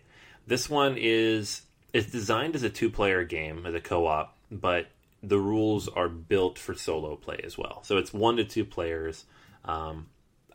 [0.47, 1.63] This one is
[1.93, 4.87] it's designed as a two player game as a co op, but
[5.23, 7.83] the rules are built for solo play as well.
[7.83, 9.25] So it's one to two players.
[9.65, 10.07] Um,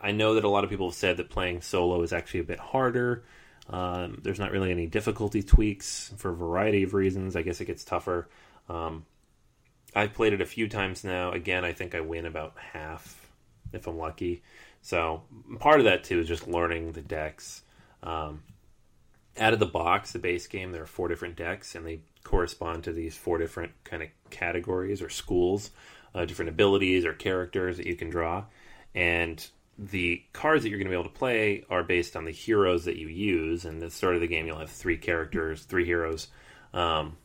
[0.02, 2.46] I know that a lot of people have said that playing solo is actually a
[2.46, 3.24] bit harder.
[3.70, 7.36] Um, there's not really any difficulty tweaks for a variety of reasons.
[7.36, 8.28] I guess it gets tougher.
[8.68, 9.06] Um,
[9.96, 11.32] I've played it a few times now.
[11.32, 13.28] Again, I think I win about half
[13.74, 14.42] if I'm lucky.
[14.82, 15.24] So
[15.60, 17.62] part of that too is just learning the decks.
[18.04, 18.44] Um,
[19.38, 22.84] out of the box, the base game, there are four different decks, and they correspond
[22.84, 25.72] to these four different kind of categories or schools,
[26.14, 28.44] uh, different abilities or characters that you can draw.
[28.94, 29.46] And
[29.82, 32.86] the cards that you're going to be able to play are based on the heroes
[32.86, 33.66] that you use.
[33.66, 36.28] And at the start of the game, you'll have three characters, three heroes,
[36.74, 37.18] um,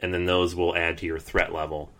[0.00, 1.92] and then those will add to your threat level.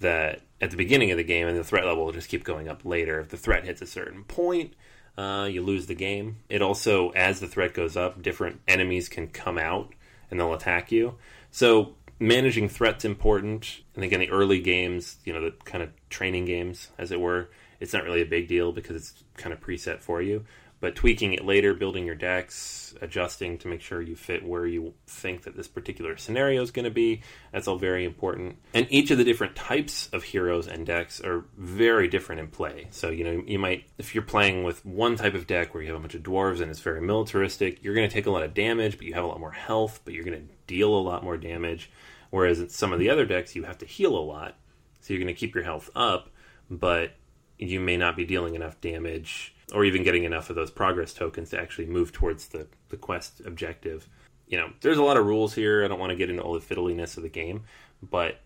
[0.00, 2.68] That at the beginning of the game, and the threat level will just keep going
[2.68, 3.20] up later.
[3.20, 4.74] If the threat hits a certain point,
[5.16, 6.38] uh, you lose the game.
[6.48, 9.94] It also, as the threat goes up, different enemies can come out
[10.30, 11.14] and they'll attack you.
[11.50, 13.80] So managing threats important.
[13.96, 17.20] I think in the early games, you know, the kind of training games, as it
[17.20, 17.48] were,
[17.80, 20.44] it's not really a big deal because it's kind of preset for you.
[20.78, 24.92] but tweaking it later, building your decks, adjusting to make sure you fit where you
[25.06, 27.22] think that this particular scenario is going to be.
[27.50, 28.58] That's all very important.
[28.74, 32.88] And each of the different types of heroes and decks are very different in play.
[32.90, 35.88] So, you know, you might, if you're playing with one type of deck where you
[35.88, 38.42] have a bunch of dwarves and it's very militaristic, you're going to take a lot
[38.42, 41.00] of damage, but you have a lot more health, but you're going to deal a
[41.00, 41.90] lot more damage.
[42.28, 44.58] Whereas in some of the other decks, you have to heal a lot.
[45.00, 46.28] So you're going to keep your health up,
[46.70, 47.12] but
[47.58, 51.50] you may not be dealing enough damage or even getting enough of those progress tokens
[51.50, 54.08] to actually move towards the, the quest objective.
[54.46, 55.84] You know, there's a lot of rules here.
[55.84, 57.64] I don't want to get into all the fiddliness of the game,
[58.02, 58.40] but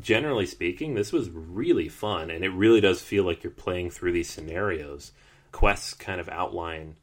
[0.00, 4.12] generally speaking, this was really fun, and it really does feel like you're playing through
[4.12, 5.12] these scenarios.
[5.52, 6.96] Quests kind of outline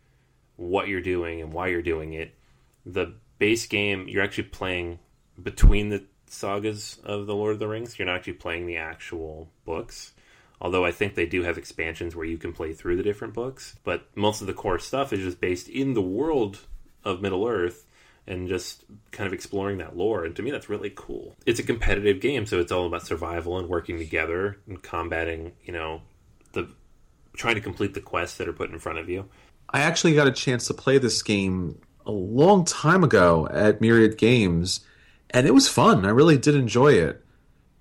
[0.58, 2.36] what you're doing and why you're doing it.
[2.86, 5.00] The base game, you're actually playing
[5.42, 7.98] between the sagas of the Lord of the Rings.
[7.98, 10.12] You're not actually playing the actual books.
[10.62, 13.76] Although I think they do have expansions where you can play through the different books,
[13.84, 16.60] but most of the core stuff is just based in the world
[17.04, 17.88] of Middle Earth
[18.28, 20.24] and just kind of exploring that lore.
[20.24, 21.36] And to me, that's really cool.
[21.48, 25.74] It's a competitive game, so it's all about survival and working together and combating, you
[25.74, 26.04] know,
[26.54, 26.70] the
[27.34, 29.28] trying to complete the quests that are put in front of you.
[29.72, 34.18] I actually got a chance to play this game a long time ago at Myriad
[34.20, 34.82] Games,
[35.32, 36.06] and it was fun.
[36.06, 37.26] I really did enjoy it.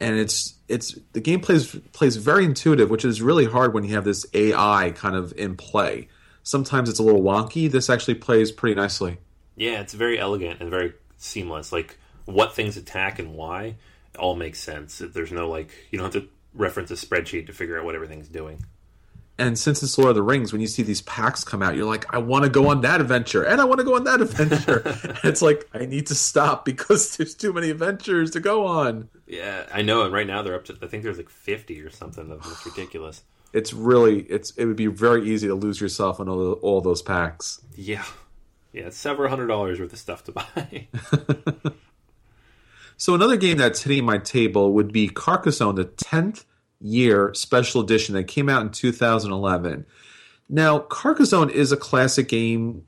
[0.01, 3.95] And it's it's the game plays plays very intuitive, which is really hard when you
[3.95, 6.09] have this AI kind of in play.
[6.43, 7.71] Sometimes it's a little wonky.
[7.71, 9.19] This actually plays pretty nicely.
[9.57, 11.71] Yeah, it's very elegant and very seamless.
[11.71, 13.77] Like what things attack and why
[14.19, 14.99] all makes sense.
[14.99, 18.29] There's no like you don't have to reference a spreadsheet to figure out what everything's
[18.29, 18.65] doing.
[19.41, 21.87] And since it's Lord of the Rings, when you see these packs come out, you're
[21.87, 24.21] like, I want to go on that adventure, and I want to go on that
[24.21, 24.83] adventure.
[25.25, 29.09] it's like I need to stop because there's too many adventures to go on.
[29.27, 30.03] Yeah, I know.
[30.03, 32.29] And right now they're up to I think there's like 50 or something.
[32.29, 33.23] That's ridiculous.
[33.53, 37.01] It's really it's it would be very easy to lose yourself on all, all those
[37.01, 37.63] packs.
[37.75, 38.05] Yeah,
[38.73, 40.89] yeah, it's several hundred dollars worth of stuff to buy.
[42.97, 46.45] so another game that's hitting my table would be Carcassonne, the tenth
[46.81, 49.87] year special edition that came out in 2011.
[50.49, 52.85] Now, Carcassonne is a classic game.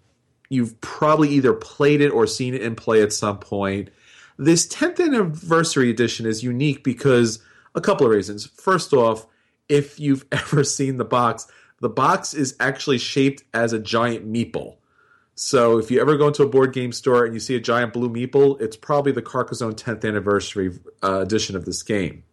[0.49, 3.91] You've probably either played it or seen it in play at some point.
[4.37, 7.43] This 10th anniversary edition is unique because
[7.75, 8.47] a couple of reasons.
[8.47, 9.27] First off,
[9.69, 11.47] if you've ever seen the box,
[11.81, 14.77] the box is actually shaped as a giant meeple.
[15.35, 17.93] So if you ever go into a board game store and you see a giant
[17.93, 22.25] blue meeple, it's probably the Carcassonne 10th anniversary uh, edition of this game.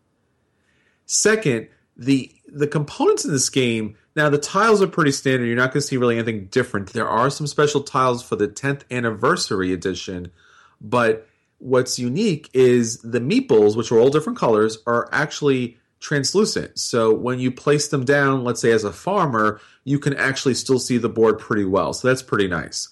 [1.12, 5.48] Second, the the components in this game now the tiles are pretty standard.
[5.48, 6.94] You're not going to see really anything different.
[6.94, 10.32] There are some special tiles for the 10th anniversary edition,
[10.80, 16.78] but what's unique is the meeples, which are all different colors, are actually translucent.
[16.78, 20.78] So when you place them down, let's say as a farmer, you can actually still
[20.78, 21.92] see the board pretty well.
[21.94, 22.88] So that's pretty nice.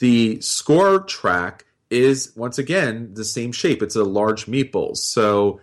[0.00, 3.82] The score track is once again the same shape.
[3.82, 4.96] It's a large meeple.
[4.96, 5.60] So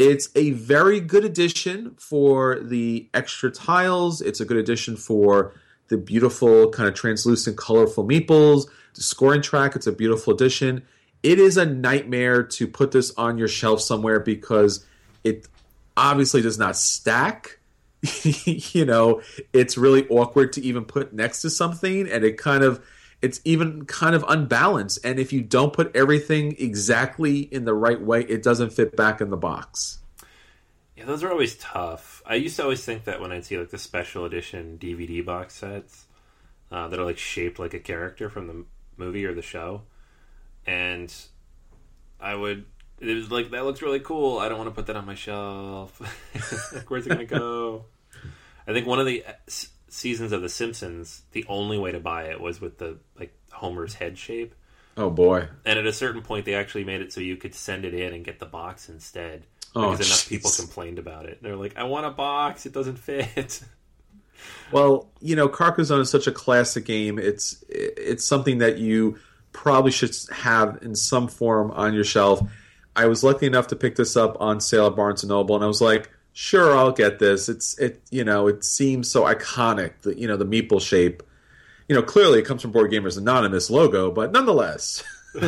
[0.00, 4.22] it's a very good addition for the extra tiles.
[4.22, 5.52] It's a good addition for
[5.88, 8.66] the beautiful, kind of translucent, colorful meeples.
[8.94, 10.84] The scoring track, it's a beautiful addition.
[11.22, 14.86] It is a nightmare to put this on your shelf somewhere because
[15.22, 15.46] it
[15.98, 17.58] obviously does not stack.
[18.22, 19.20] you know,
[19.52, 22.82] it's really awkward to even put next to something, and it kind of
[23.22, 24.98] it's even kind of unbalanced.
[25.04, 29.20] And if you don't put everything exactly in the right way, it doesn't fit back
[29.20, 29.98] in the box.
[30.96, 32.22] Yeah, those are always tough.
[32.26, 35.54] I used to always think that when I'd see like the special edition DVD box
[35.54, 36.06] sets
[36.70, 38.64] uh, that are like shaped like a character from the
[38.96, 39.82] movie or the show,
[40.66, 41.14] and
[42.20, 42.66] I would
[43.00, 44.38] it was like that looks really cool.
[44.38, 45.98] I don't want to put that on my shelf.
[46.88, 47.86] where's it gonna go?
[48.68, 49.32] I think one of the uh,
[49.90, 53.94] seasons of The Simpsons, the only way to buy it was with the like Homer's
[53.94, 54.54] head shape.
[54.96, 55.48] Oh boy!
[55.64, 58.12] And at a certain point, they actually made it so you could send it in
[58.12, 61.42] and get the box instead oh, because enough people complained about it.
[61.42, 63.62] They're like, "I want a box; it doesn't fit."
[64.72, 67.18] Well, you know, Carcassonne is such a classic game.
[67.18, 69.18] It's it's something that you
[69.52, 72.40] probably should have in some form on your shelf.
[72.96, 75.64] I was lucky enough to pick this up on sale at Barnes and Noble, and
[75.64, 76.10] I was like,
[76.40, 77.50] sure, I'll get this.
[77.50, 80.00] It's it you know it seems so iconic.
[80.00, 81.22] The you know the meeple shape.
[81.86, 85.02] You know, clearly it comes from Board Gamers Anonymous logo, but nonetheless,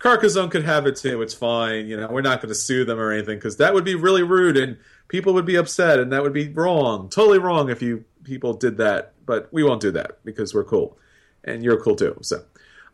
[0.00, 1.22] Carcassonne could have it too.
[1.22, 1.86] It's fine.
[1.86, 4.24] You know, we're not going to sue them or anything because that would be really
[4.24, 4.76] rude and
[5.06, 8.78] people would be upset and that would be wrong, totally wrong if you people did
[8.78, 9.12] that.
[9.24, 10.98] But we won't do that because we're cool,
[11.44, 12.18] and you're cool too.
[12.20, 12.42] So.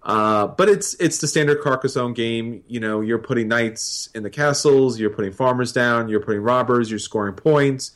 [0.06, 2.62] Uh, but it's it's the standard Carcassonne game.
[2.68, 6.88] You know, you're putting knights in the castles, you're putting farmers down, you're putting robbers,
[6.88, 7.90] you're scoring points.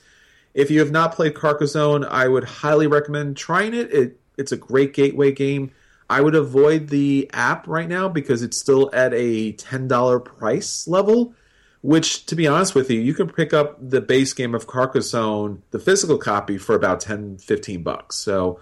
[0.53, 3.93] if you have not played Carcassonne, I would highly recommend trying it.
[3.95, 5.71] it it's a great gateway game.
[6.09, 11.35] I would avoid the app right now because it's still at a $10 price level,
[11.83, 15.63] which, to be honest with you, you can pick up the base game of Carcassonne,
[15.71, 18.17] the physical copy, for about 10, 15 bucks.
[18.17, 18.59] So,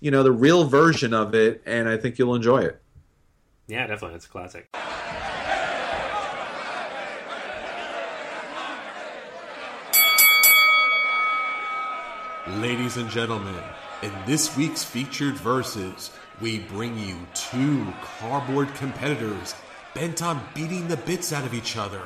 [0.00, 2.80] you know, the real version of it, and I think you'll enjoy it.
[3.68, 4.16] Yeah, definitely.
[4.16, 4.68] It's a classic.
[12.60, 13.60] Ladies and gentlemen,
[14.02, 19.54] in this week's featured verses, we bring you two cardboard competitors
[19.94, 22.02] bent on beating the bits out of each other.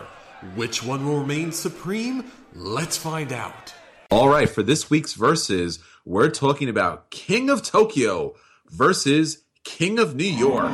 [0.54, 2.32] Which one will remain supreme?
[2.54, 3.74] Let's find out.
[4.10, 8.34] All right, for this week's verses, we're talking about King of Tokyo
[8.70, 10.72] versus King of New York.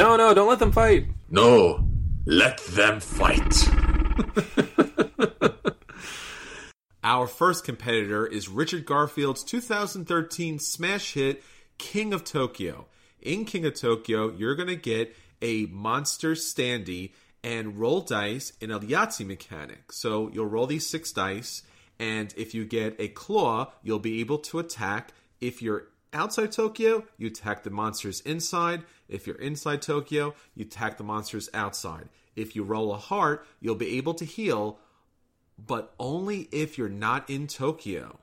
[0.00, 1.08] No, no, don't let them fight.
[1.28, 1.86] No,
[2.24, 3.68] let them fight.
[7.04, 11.42] Our first competitor is Richard Garfield's 2013 smash hit
[11.76, 12.86] King of Tokyo.
[13.20, 17.12] In King of Tokyo, you're going to get a monster standee
[17.44, 19.92] and roll dice in a Yahtzee mechanic.
[19.92, 21.62] So you'll roll these six dice,
[21.98, 25.12] and if you get a claw, you'll be able to attack.
[25.42, 28.82] If you're outside Tokyo, you attack the monsters inside.
[29.08, 32.08] If you're inside Tokyo, you attack the monsters outside.
[32.36, 34.78] If you roll a heart, you'll be able to heal,
[35.58, 38.18] but only if you're not in Tokyo.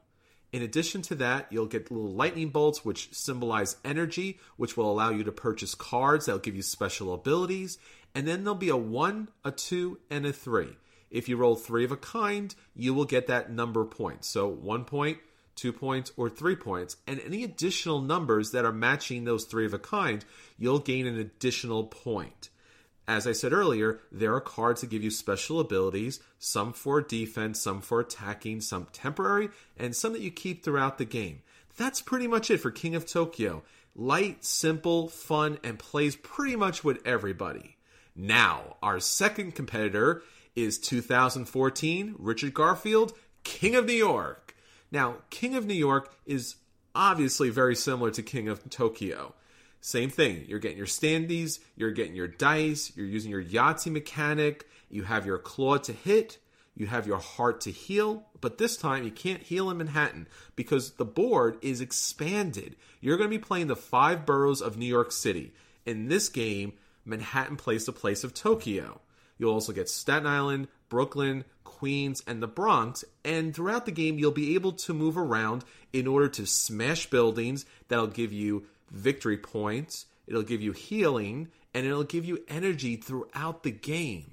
[0.53, 5.09] In addition to that, you'll get little lightning bolts, which symbolize energy, which will allow
[5.09, 7.77] you to purchase cards that'll give you special abilities.
[8.15, 10.77] And then there'll be a one, a two, and a three.
[11.11, 14.25] If you roll three of a kind, you will get that number point.
[14.25, 15.19] So one point,
[15.57, 16.95] two points, or three points.
[17.05, 20.23] And any additional numbers that are matching those three of a kind,
[20.57, 22.49] you'll gain an additional point.
[23.07, 27.61] As I said earlier, there are cards that give you special abilities, some for defense,
[27.61, 31.41] some for attacking, some temporary, and some that you keep throughout the game.
[31.77, 33.63] That's pretty much it for King of Tokyo.
[33.95, 37.77] Light, simple, fun, and plays pretty much with everybody.
[38.15, 40.23] Now, our second competitor
[40.55, 44.46] is 2014 Richard Garfield, King of New York.
[44.91, 46.55] Now, King of New York is
[46.95, 49.33] obviously very similar to King of Tokyo.
[49.81, 50.45] Same thing.
[50.47, 55.25] You're getting your standees, you're getting your dice, you're using your Yahtzee mechanic, you have
[55.25, 56.39] your claw to hit,
[56.75, 60.91] you have your heart to heal, but this time you can't heal in Manhattan because
[60.91, 62.75] the board is expanded.
[63.01, 65.53] You're going to be playing the five boroughs of New York City.
[65.85, 66.73] In this game,
[67.05, 69.01] Manhattan plays the place of Tokyo.
[69.37, 71.45] You'll also get Staten Island, Brooklyn,
[71.77, 75.63] Queens, and the Bronx, and throughout the game, you'll be able to move around
[75.93, 81.85] in order to smash buildings that'll give you victory points, it'll give you healing, and
[81.85, 84.31] it'll give you energy throughout the game.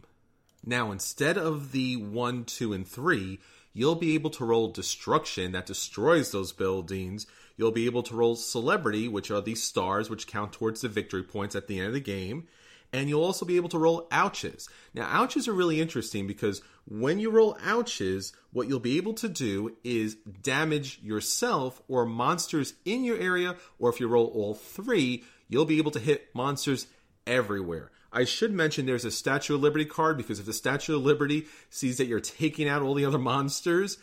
[0.65, 3.39] Now, instead of the 1, 2, and 3,
[3.75, 7.27] you'll be able to roll destruction that destroys those buildings.
[7.59, 11.23] You'll be able to roll celebrity, which are these stars which count towards the victory
[11.23, 12.49] points at the end of the game.
[12.93, 14.69] And you'll also be able to roll ouches.
[14.95, 19.29] Now, ouches are really interesting because when you roll ouches, what you'll be able to
[19.29, 25.25] do is damage yourself or monsters in your area, or if you roll all three,
[25.49, 26.87] you'll be able to hit monsters
[27.27, 27.91] everywhere.
[28.13, 31.47] I should mention there's a Statue of Liberty card because if the Statue of Liberty
[31.69, 33.99] sees that you're taking out all the other monsters,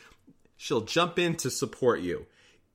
[0.58, 2.26] she'll jump in to support you.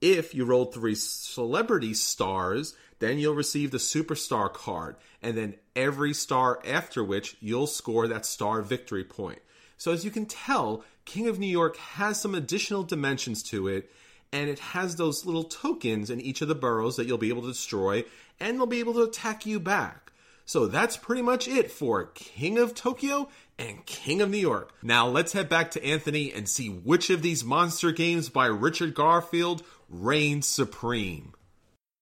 [0.01, 6.15] If you roll three celebrity stars, then you'll receive the superstar card, and then every
[6.15, 9.41] star after which you'll score that star victory point.
[9.77, 13.91] So, as you can tell, King of New York has some additional dimensions to it,
[14.33, 17.43] and it has those little tokens in each of the boroughs that you'll be able
[17.43, 18.05] to destroy,
[18.41, 20.13] and they'll be able to attack you back.
[20.45, 24.73] So, that's pretty much it for King of Tokyo and King of New York.
[24.83, 28.95] Now, let's head back to Anthony and see which of these monster games by Richard
[28.95, 31.33] Garfield reigns supreme.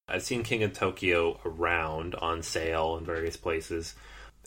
[0.09, 3.95] I've seen King of Tokyo around on sale in various places,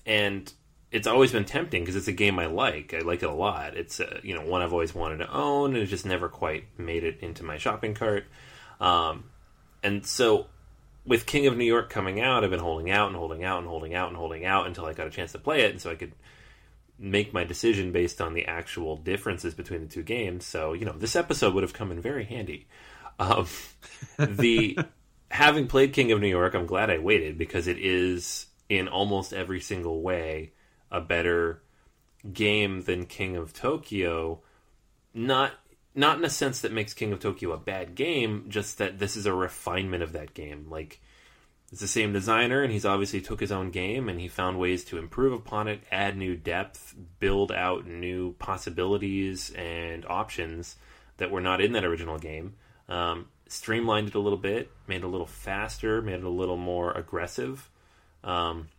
[0.06, 0.52] and
[0.92, 2.94] it's always been tempting because it's a game I like.
[2.94, 3.76] I like it a lot.
[3.76, 6.66] It's uh, you know one I've always wanted to own, and it just never quite
[6.78, 8.26] made it into my shopping cart.
[8.80, 9.26] Um,
[9.84, 10.48] and so,
[11.06, 13.68] with King of New York coming out, I've been holding out and holding out and
[13.68, 15.92] holding out and holding out until I got a chance to play it, and so
[15.92, 16.14] I could
[17.00, 20.46] make my decision based on the actual differences between the two games.
[20.46, 22.66] So you know, this episode would have come in very handy.
[23.20, 23.46] Um,
[24.18, 24.80] the
[25.30, 29.34] having played King of New York, I'm glad I waited because it is in almost
[29.34, 30.52] every single way
[30.92, 31.62] a better
[32.34, 34.40] game than King of Tokyo.
[35.14, 35.54] Not
[35.96, 39.16] not in a sense that makes King of Tokyo a bad game, just that this
[39.16, 40.68] is a refinement of that game.
[40.70, 41.02] Like
[41.72, 44.86] it's the same designer, and he's obviously took his own game and he found ways
[44.86, 50.78] to improve upon it, add new depth, build out new possibilities and options
[51.18, 52.56] that were not in that original game.
[52.88, 56.58] Um, streamlined it a little bit, made it a little faster, made it a little
[56.58, 57.70] more aggressive.
[58.24, 58.70] Um,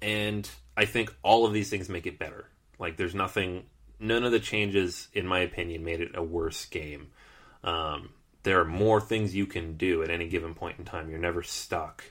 [0.00, 2.46] and I think all of these things make it better.
[2.78, 3.64] Like, there's nothing,
[3.98, 7.08] none of the changes, in my opinion, made it a worse game.
[7.64, 8.10] Um,
[8.42, 11.10] there are more things you can do at any given point in time.
[11.10, 12.04] You're never stuck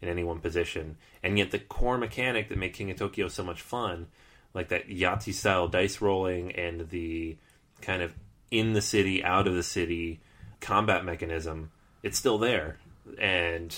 [0.00, 0.96] in any one position.
[1.22, 4.08] And yet, the core mechanic that made King of Tokyo so much fun,
[4.54, 7.36] like that Yahtzee style dice rolling and the
[7.80, 8.14] kind of
[8.50, 10.20] in the city, out of the city
[10.60, 11.70] combat mechanism,
[12.02, 12.78] it's still there.
[13.18, 13.76] And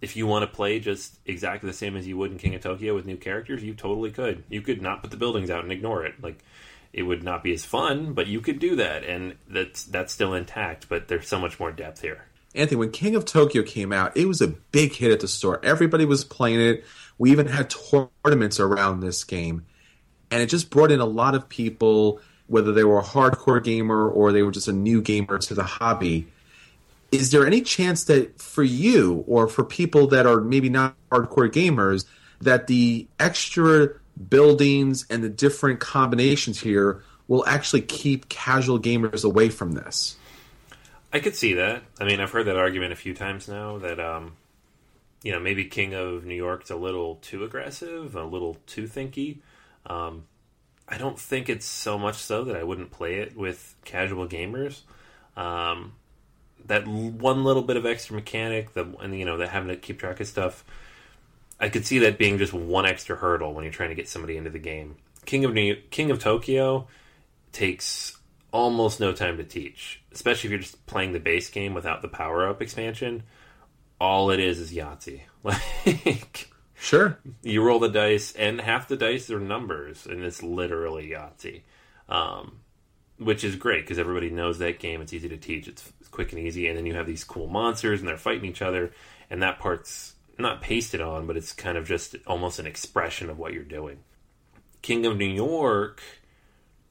[0.00, 2.62] if you want to play just exactly the same as you would in King of
[2.62, 4.44] Tokyo with new characters, you totally could.
[4.48, 6.22] You could not put the buildings out and ignore it.
[6.22, 6.44] Like
[6.92, 10.34] it would not be as fun, but you could do that, and that's that's still
[10.34, 10.88] intact.
[10.88, 12.24] But there's so much more depth here.
[12.54, 15.60] Anthony, when King of Tokyo came out, it was a big hit at the store.
[15.62, 16.84] Everybody was playing it.
[17.18, 17.70] We even had
[18.24, 19.66] tournaments around this game,
[20.30, 24.08] and it just brought in a lot of people, whether they were a hardcore gamer
[24.08, 26.28] or they were just a new gamer to the hobby.
[27.12, 31.50] Is there any chance that for you or for people that are maybe not hardcore
[31.50, 32.04] gamers,
[32.40, 33.90] that the extra
[34.28, 40.16] buildings and the different combinations here will actually keep casual gamers away from this?
[41.12, 41.82] I could see that.
[42.00, 44.32] I mean, I've heard that argument a few times now that, um,
[45.22, 49.38] you know, maybe King of New York's a little too aggressive, a little too thinky.
[49.86, 50.24] Um,
[50.88, 54.82] I don't think it's so much so that I wouldn't play it with casual gamers.
[55.36, 55.92] Um,
[56.66, 59.98] that one little bit of extra mechanic, the and you know, that having to keep
[59.98, 60.64] track of stuff.
[61.58, 64.36] I could see that being just one extra hurdle when you're trying to get somebody
[64.36, 64.96] into the game.
[65.24, 66.86] King of New King of Tokyo
[67.52, 68.16] takes
[68.52, 72.08] almost no time to teach, especially if you're just playing the base game without the
[72.08, 73.22] power up expansion.
[74.00, 75.22] All it is is Yahtzee.
[75.42, 76.48] Like
[76.78, 77.18] Sure.
[77.42, 81.62] you roll the dice, and half the dice are numbers, and it's literally Yahtzee,
[82.08, 82.58] um,
[83.18, 85.00] which is great because everybody knows that game.
[85.00, 85.68] It's easy to teach.
[85.68, 88.48] It's, it's quick and easy, and then you have these cool monsters, and they're fighting
[88.48, 88.92] each other,
[89.28, 93.38] and that part's not pasted on, but it's kind of just almost an expression of
[93.38, 93.98] what you're doing.
[94.82, 96.00] King of New York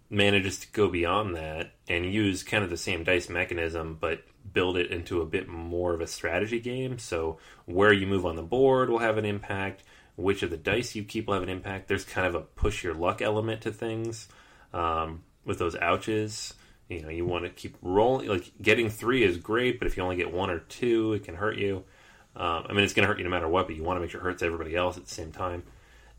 [0.10, 4.78] manages to go beyond that and use kind of the same dice mechanism, but build
[4.78, 7.00] it into a bit more of a strategy game.
[7.00, 9.84] So where you move on the board will have an impact.
[10.18, 11.88] Which of the dice you keep will have an impact.
[11.88, 14.28] There's kind of a push your luck element to things
[14.74, 16.54] um, with those ouches.
[16.90, 18.28] You know, you want to keep rolling.
[18.28, 21.36] Like getting three is great, but if you only get one or two, it can
[21.36, 21.84] hurt you.
[22.36, 24.02] Um, I mean, it's going to hurt you no matter what, but you want to
[24.02, 25.64] make sure it hurts everybody else at the same time.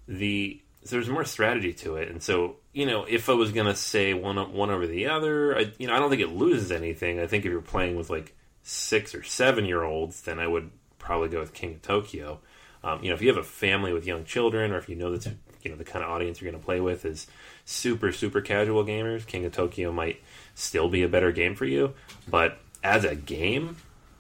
[0.08, 3.66] The so there's more strategy to it, and so you know, if I was going
[3.66, 6.70] to say one one over the other, I, you know, I don't think it loses
[6.70, 7.20] anything.
[7.20, 10.70] I think if you're playing with like six or seven year olds, then I would
[10.98, 12.40] probably go with King of Tokyo.
[12.84, 15.10] Um, you know, if you have a family with young children, or if you know
[15.10, 15.26] that's
[15.62, 17.26] you know the kind of audience you're going to play with is
[17.64, 20.22] super super casual gamers, King of Tokyo might
[20.56, 21.94] still be a better game for you.
[22.28, 23.76] But as a game,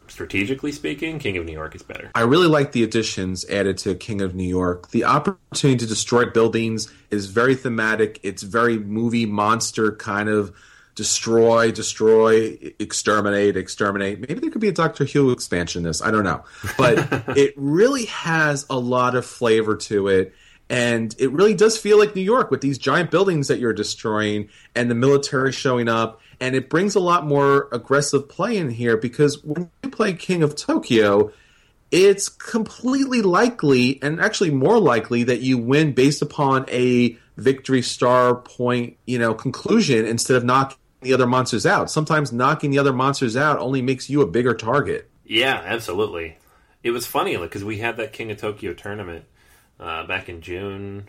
[0.06, 2.12] strategically speaking, King of New York is better.
[2.14, 4.90] I really like the additions added to King of New York.
[4.90, 8.20] The opportunity to destroy buildings is very thematic.
[8.22, 10.54] It's very movie monster kind of
[10.94, 14.18] destroy, destroy, exterminate, exterminate.
[14.18, 15.82] Maybe there could be a Doctor Who expansion.
[15.82, 16.44] This I don't know,
[16.78, 17.06] but
[17.36, 20.34] it really has a lot of flavor to it.
[20.68, 24.48] And it really does feel like New York with these giant buildings that you're destroying
[24.74, 26.20] and the military showing up.
[26.40, 30.42] And it brings a lot more aggressive play in here because when you play King
[30.42, 31.32] of Tokyo,
[31.90, 38.34] it's completely likely and actually more likely that you win based upon a victory star
[38.34, 41.90] point, you know, conclusion instead of knocking the other monsters out.
[41.90, 45.08] Sometimes knocking the other monsters out only makes you a bigger target.
[45.24, 46.38] Yeah, absolutely.
[46.82, 49.24] It was funny because we had that King of Tokyo tournament
[49.78, 51.08] uh, back in June.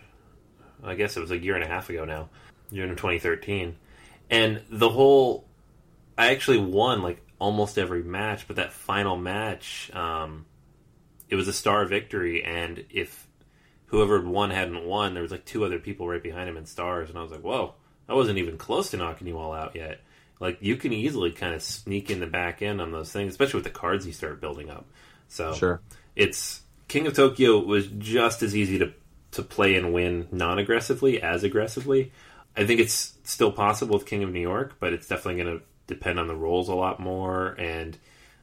[0.83, 2.29] I guess it was a year and a half ago now,
[2.71, 3.75] June of 2013,
[4.29, 5.45] and the whole.
[6.17, 10.45] I actually won like almost every match, but that final match, um,
[11.29, 13.27] it was a star victory, and if
[13.87, 17.09] whoever won hadn't won, there was like two other people right behind him in stars,
[17.09, 17.75] and I was like, whoa,
[18.09, 20.01] I wasn't even close to knocking you all out yet.
[20.39, 23.59] Like you can easily kind of sneak in the back end on those things, especially
[23.59, 24.85] with the cards you start building up.
[25.27, 25.81] So Sure.
[26.15, 28.93] it's King of Tokyo was just as easy to
[29.31, 32.11] to play and win non aggressively as aggressively.
[32.57, 35.65] I think it's still possible with King of New York, but it's definitely going to
[35.85, 37.49] depend on the rolls a lot more.
[37.59, 37.97] And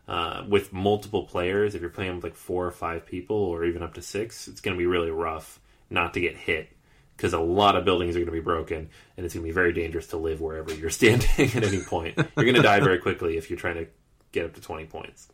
[0.06, 3.82] uh, with multiple players, if you're playing with like four or five people, or even
[3.82, 5.58] up to six, it's going to be really rough
[5.90, 6.68] not to get hit
[7.16, 9.54] because a lot of buildings are going to be broken, and it's going to be
[9.54, 12.16] very dangerous to live wherever you're standing at any point.
[12.16, 13.86] You're going to die very quickly if you're trying to
[14.32, 15.28] get up to 20 points.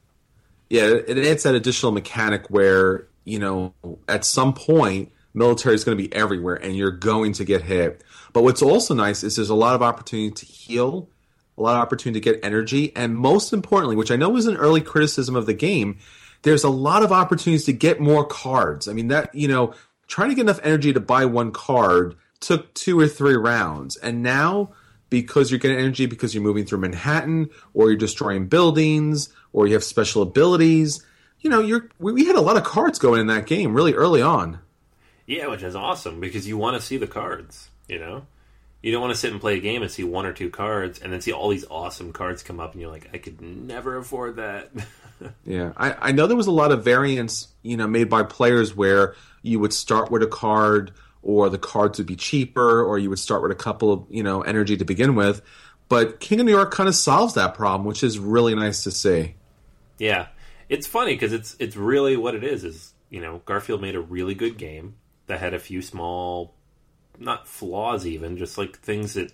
[0.69, 3.74] Yeah, it adds that additional mechanic where you know
[4.09, 8.02] at some point military is going to be everywhere and you're going to get hit.
[8.32, 11.09] But what's also nice is there's a lot of opportunity to heal,
[11.57, 14.57] a lot of opportunity to get energy, and most importantly, which I know was an
[14.57, 15.98] early criticism of the game,
[16.43, 18.89] there's a lot of opportunities to get more cards.
[18.89, 19.74] I mean that you know
[20.07, 24.23] trying to get enough energy to buy one card took two or three rounds, and
[24.23, 24.73] now
[25.11, 29.74] because you're getting energy because you're moving through Manhattan or you're destroying buildings or you
[29.74, 31.05] have special abilities.
[31.40, 34.23] You know, you're we had a lot of cards going in that game really early
[34.23, 34.61] on.
[35.31, 38.27] Yeah, which is awesome because you want to see the cards, you know?
[38.82, 40.98] You don't want to sit and play a game and see one or two cards
[40.98, 43.97] and then see all these awesome cards come up and you're like, I could never
[43.97, 44.70] afford that.
[45.44, 45.73] yeah.
[45.77, 49.15] I, I know there was a lot of variants, you know, made by players where
[49.43, 50.90] you would start with a card
[51.23, 54.24] or the cards would be cheaper, or you would start with a couple of you
[54.24, 55.43] know energy to begin with.
[55.89, 58.90] But King of New York kind of solves that problem, which is really nice to
[58.90, 59.35] see.
[59.98, 60.28] Yeah,
[60.69, 62.65] it's funny because it's it's really what it is.
[62.65, 64.94] Is you know Garfield made a really good game
[65.31, 66.55] that had a few small,
[67.19, 69.32] not flaws even, just like things that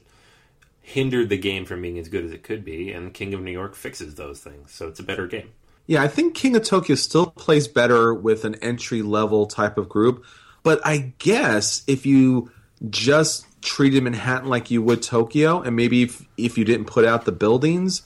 [0.80, 3.50] hindered the game from being as good as it could be, and King of New
[3.50, 5.50] York fixes those things, so it's a better game.
[5.86, 9.88] Yeah, I think King of Tokyo still plays better with an entry level type of
[9.88, 10.24] group
[10.66, 12.50] but I guess if you
[12.90, 17.24] just treated Manhattan like you would Tokyo, and maybe if, if you didn't put out
[17.24, 18.02] the buildings,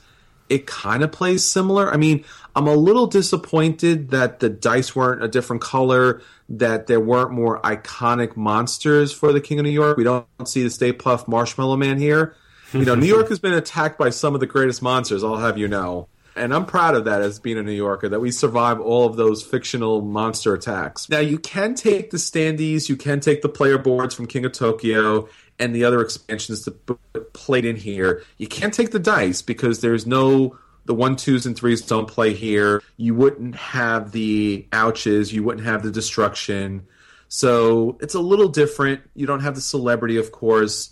[0.51, 1.91] it kind of plays similar.
[1.91, 2.25] I mean,
[2.57, 7.61] I'm a little disappointed that the dice weren't a different color, that there weren't more
[7.63, 9.97] iconic monsters for the King of New York.
[9.97, 12.35] We don't see the Stay Puft Marshmallow Man here.
[12.73, 15.57] You know, New York has been attacked by some of the greatest monsters, I'll have
[15.57, 18.81] you know and I'm proud of that as being a New Yorker that we survive
[18.81, 21.09] all of those fictional monster attacks.
[21.09, 24.53] Now you can take the standees, you can take the player boards from King of
[24.53, 25.29] Tokyo
[25.59, 28.23] and the other expansions that played in here.
[28.39, 32.33] You can't take the dice because there's no the one twos and threes don't play
[32.33, 32.83] here.
[32.97, 36.87] You wouldn't have the ouches, you wouldn't have the destruction.
[37.29, 39.03] So it's a little different.
[39.15, 40.91] You don't have the celebrity, of course.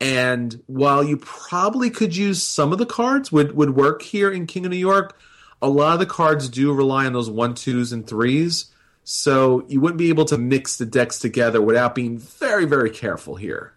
[0.00, 4.46] And while you probably could use some of the cards would would work here in
[4.46, 5.18] King of New York,
[5.60, 8.66] a lot of the cards do rely on those one twos and threes.
[9.04, 13.34] So you wouldn't be able to mix the decks together without being very, very careful
[13.34, 13.74] here.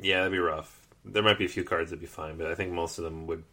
[0.00, 0.74] Yeah, that'd be rough.
[1.04, 3.26] There might be a few cards that'd be fine, but I think most of them
[3.26, 3.44] would,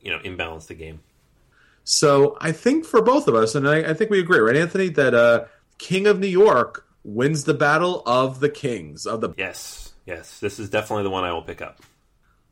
[0.00, 1.00] you know, imbalance the game.
[1.84, 4.88] So I think for both of us, and I, I think we agree, right, Anthony,
[4.90, 5.44] that uh,
[5.78, 10.58] King of New York wins the battle of the kings of the yes yes, this
[10.58, 11.80] is definitely the one I will pick up.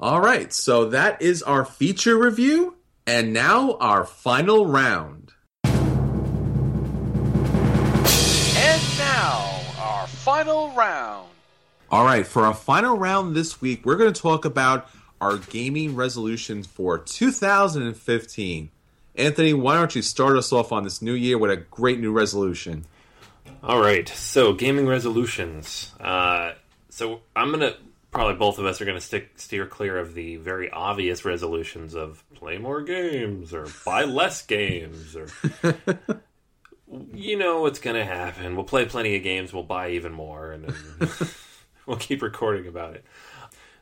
[0.00, 2.76] All right, so that is our feature review,
[3.06, 5.32] and now our final round.
[5.64, 5.76] And
[8.98, 11.28] now, our final round.
[11.90, 14.88] All right, for our final round this week, we're going to talk about
[15.20, 18.70] our gaming resolutions for 2015.
[19.14, 22.10] Anthony, why don't you start us off on this new year with a great new
[22.10, 22.86] resolution?
[23.62, 25.92] All right, so gaming resolutions.
[26.00, 26.52] Uh,
[26.92, 27.74] so I'm gonna
[28.10, 32.22] probably both of us are gonna stick steer clear of the very obvious resolutions of
[32.34, 35.26] play more games or buy less games or
[37.14, 38.56] you know what's gonna happen.
[38.56, 39.54] We'll play plenty of games.
[39.54, 40.74] We'll buy even more, and
[41.86, 43.04] we'll keep recording about it.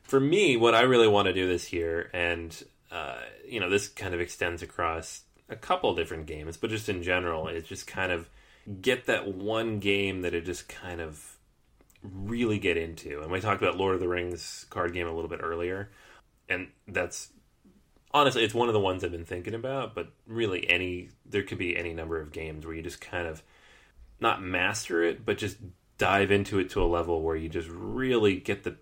[0.03, 2.57] For me, what I really want to do this year, and
[2.93, 7.03] uh, you know, this kind of extends across a couple different games, but just in
[7.03, 8.31] general, is just kind of
[8.81, 11.40] get that one game that it just kind of
[12.03, 13.21] really get into.
[13.21, 15.91] And we talked about Lord of the Rings card game a little bit earlier,
[16.49, 17.31] and that's
[18.13, 19.95] honestly it's one of the ones I've been thinking about.
[19.95, 23.43] But really, any there could be any number of games where you just kind of
[24.21, 25.59] not master it, but just
[25.99, 28.77] dive into it to a level where you just really get the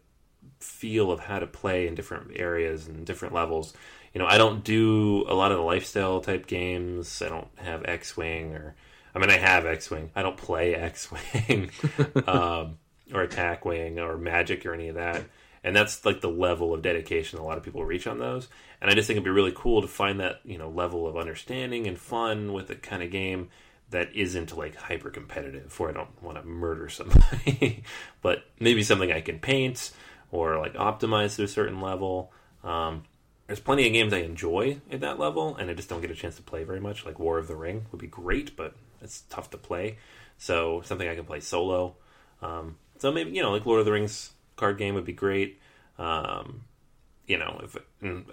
[0.60, 3.74] feel of how to play in different areas and different levels.
[4.14, 7.22] You know, I don't do a lot of the lifestyle type games.
[7.22, 8.74] I don't have X Wing or
[9.14, 10.10] I mean, I have X Wing.
[10.14, 11.70] I don't play X Wing.
[12.26, 12.78] um,
[13.12, 15.24] or attack wing or magic or any of that.
[15.64, 18.48] And that's like the level of dedication a lot of people reach on those.
[18.80, 21.16] And I just think it'd be really cool to find that, you know, level of
[21.16, 23.48] understanding and fun with a kind of game
[23.90, 27.82] that isn't like hyper competitive where I don't want to murder somebody,
[28.22, 29.90] but maybe something I can paint
[30.30, 32.32] or like optimize to a certain level.
[32.62, 33.04] Um,
[33.46, 36.14] there's plenty of games I enjoy at that level, and I just don't get a
[36.14, 37.06] chance to play very much.
[37.06, 39.96] Like War of the Ring would be great, but it's tough to play.
[40.36, 41.96] So something I can play solo.
[42.42, 45.60] Um, so maybe you know, like Lord of the Rings card game would be great.
[45.98, 46.64] Um,
[47.26, 47.76] you know, if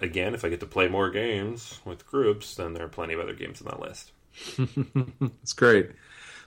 [0.02, 3.20] again, if I get to play more games with groups, then there are plenty of
[3.20, 4.12] other games on that list.
[5.42, 5.90] It's great.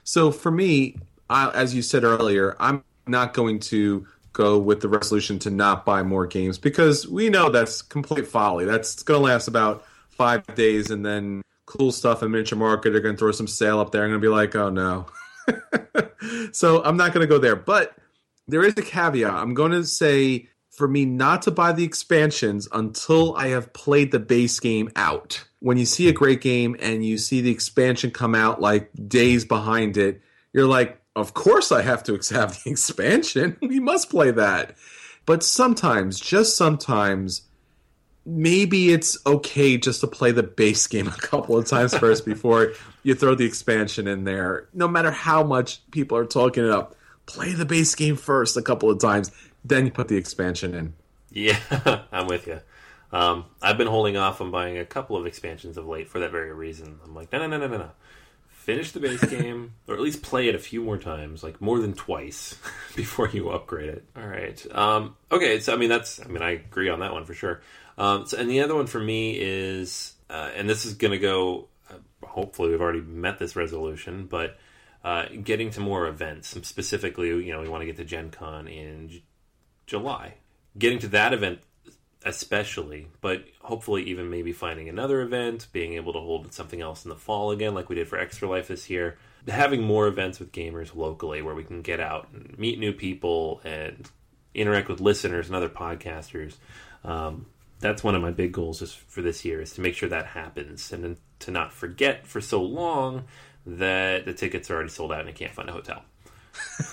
[0.04, 0.96] So for me,
[1.28, 5.84] I, as you said earlier, I'm not going to go with the resolution to not
[5.84, 8.64] buy more games because we know that's complete folly.
[8.64, 12.90] That's going to last about five days, and then CoolStuffInc Miniature Market.
[12.90, 14.02] They're going to throw some sale up there.
[14.02, 15.06] I'm going to be like, oh no.
[16.52, 17.56] so I'm not going to go there.
[17.56, 17.96] But
[18.50, 19.32] there is a caveat.
[19.32, 24.12] I'm going to say for me not to buy the expansions until I have played
[24.12, 25.44] the base game out.
[25.58, 29.44] When you see a great game and you see the expansion come out like days
[29.44, 30.22] behind it,
[30.52, 33.56] you're like, of course I have to have the expansion.
[33.62, 34.76] we must play that.
[35.26, 37.42] But sometimes, just sometimes,
[38.24, 42.72] maybe it's okay just to play the base game a couple of times first before
[43.02, 44.68] you throw the expansion in there.
[44.72, 46.96] No matter how much people are talking it up,
[47.34, 49.30] play the base game first a couple of times,
[49.64, 50.94] then you put the expansion in.
[51.30, 51.58] Yeah,
[52.12, 52.60] I'm with you.
[53.12, 56.30] Um, I've been holding off on buying a couple of expansions of late for that
[56.30, 57.00] very reason.
[57.04, 57.90] I'm like, no, no, no, no, no, no.
[58.48, 61.78] Finish the base game, or at least play it a few more times, like more
[61.80, 62.56] than twice,
[62.96, 64.04] before you upgrade it.
[64.16, 64.64] All right.
[64.72, 67.62] Um, okay, so I mean that's, I mean I agree on that one for sure.
[67.98, 71.18] Um, so, and the other one for me is, uh, and this is going to
[71.18, 71.68] go.
[71.90, 71.94] Uh,
[72.26, 74.58] hopefully, we've already met this resolution, but
[75.04, 76.56] uh, getting to more events.
[76.66, 79.22] Specifically, you know, we want to get to Gen Con in J-
[79.86, 80.34] July.
[80.78, 81.60] Getting to that event,
[82.24, 87.08] especially, but hopefully, even maybe finding another event, being able to hold something else in
[87.08, 89.18] the fall again, like we did for Extra Life this year.
[89.48, 93.60] Having more events with gamers locally where we can get out and meet new people
[93.64, 94.08] and
[94.54, 96.56] interact with listeners and other podcasters.
[97.04, 97.46] Um,
[97.80, 100.26] that's one of my big goals just for this year is to make sure that
[100.26, 103.24] happens and to not forget for so long
[103.66, 106.02] that the tickets are already sold out and I can't find a hotel.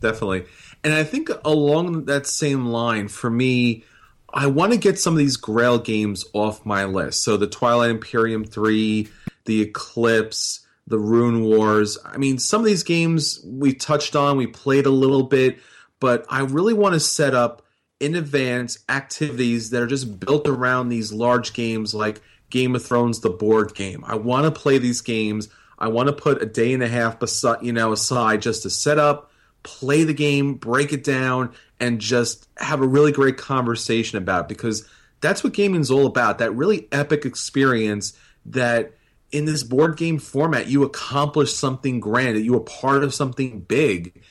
[0.00, 0.44] Definitely.
[0.84, 3.84] And I think along that same line, for me,
[4.32, 7.22] I want to get some of these Grail games off my list.
[7.22, 9.08] So the Twilight Imperium 3,
[9.44, 11.98] the Eclipse, the Runewars.
[12.04, 15.58] I mean, some of these games we touched on, we played a little bit,
[16.00, 17.62] but I really want to set up
[17.98, 22.20] in advance activities that are just built around these large games like
[22.50, 24.04] Game of Thrones, the board game.
[24.06, 25.48] I want to play these games.
[25.78, 28.70] I want to put a day and a half beside, you know, aside just to
[28.70, 29.30] set up,
[29.62, 34.48] play the game, break it down, and just have a really great conversation about it
[34.48, 34.88] because
[35.20, 36.38] that's what gaming is all about.
[36.38, 38.14] That really epic experience
[38.46, 38.92] that
[39.32, 43.60] in this board game format you accomplish something grand, that you are part of something
[43.60, 44.22] big.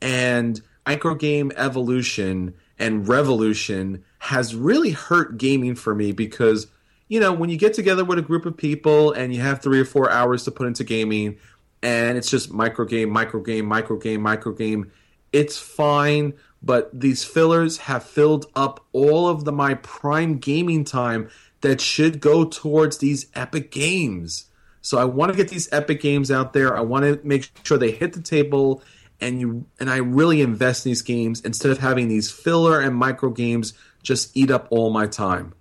[0.00, 6.66] And micro game evolution and revolution has really hurt gaming for me because
[7.12, 9.80] you know when you get together with a group of people and you have three
[9.80, 11.36] or four hours to put into gaming
[11.82, 14.90] and it's just micro game micro game micro game micro game
[15.32, 16.34] it's fine.
[16.62, 21.28] But these fillers have filled up all of the my prime gaming time
[21.62, 24.46] that should go towards these epic games.
[24.84, 26.76] So i want to get these epic games out there.
[26.76, 28.82] I want to make sure they hit the table
[29.20, 32.94] and you and I really invest in these games instead of having these filler and
[32.94, 35.54] micro games just eat up all my time.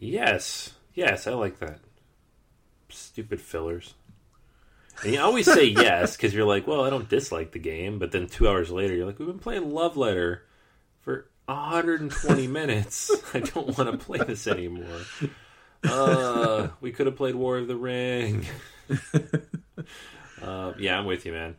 [0.00, 1.78] Yes, yes, I like that.
[2.88, 3.94] Stupid fillers.
[5.04, 8.10] And you always say yes because you're like, well, I don't dislike the game, but
[8.10, 10.42] then two hours later, you're like, we've been playing Love Letter
[11.02, 13.12] for 120 minutes.
[13.32, 15.00] I don't want to play this anymore.
[15.84, 18.44] Uh, we could have played War of the Ring.
[20.42, 21.54] uh, yeah, I'm with you, man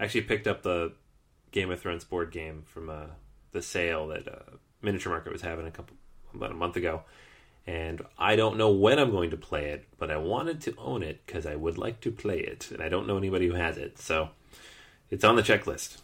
[0.00, 0.92] actually picked up the
[1.50, 3.06] Game of Thrones board game from uh,
[3.52, 5.96] the sale that uh, Miniature Market was having a couple
[6.34, 7.02] about a month ago,
[7.66, 11.02] and I don't know when I'm going to play it, but I wanted to own
[11.02, 13.76] it because I would like to play it, and I don't know anybody who has
[13.76, 14.30] it, so
[15.10, 15.98] it's on the checklist.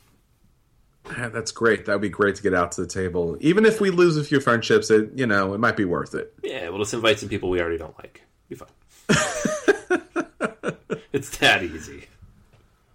[1.04, 1.84] That's great.
[1.84, 3.36] That would be great to get out to the table.
[3.40, 6.32] Even if we lose a few friendships, it you know it might be worth it.
[6.42, 8.22] Yeah, we'll just invite some people we already don't like.
[8.48, 8.68] Be fine.
[11.12, 12.06] it's that easy.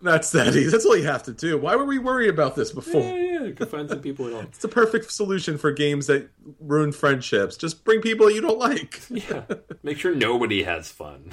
[0.01, 0.69] That's that easy.
[0.69, 1.57] That's all you have to do.
[1.57, 3.01] Why were we worried about this before?
[3.01, 4.45] Yeah, yeah, you can find some people we don't.
[4.45, 7.57] It's the perfect solution for games that ruin friendships.
[7.57, 9.01] Just bring people you don't like.
[9.09, 9.43] yeah,
[9.83, 11.31] make sure nobody has fun.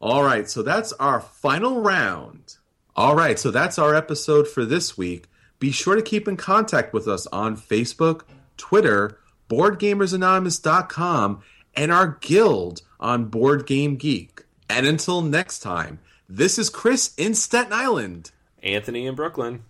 [0.00, 2.56] All right, so that's our final round.
[2.94, 5.26] All right, so that's our episode for this week.
[5.58, 8.22] Be sure to keep in contact with us on Facebook,
[8.56, 9.18] Twitter,
[9.48, 11.42] BoardGamersAnonymous.com,
[11.74, 14.44] and our guild on Board Game Geek.
[14.68, 18.32] And until next time, this is Chris in Staten Island.
[18.62, 19.64] Anthony in Brooklyn.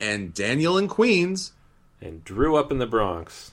[0.00, 1.52] And Daniel in Queens.
[2.00, 3.52] And Drew up in the Bronx.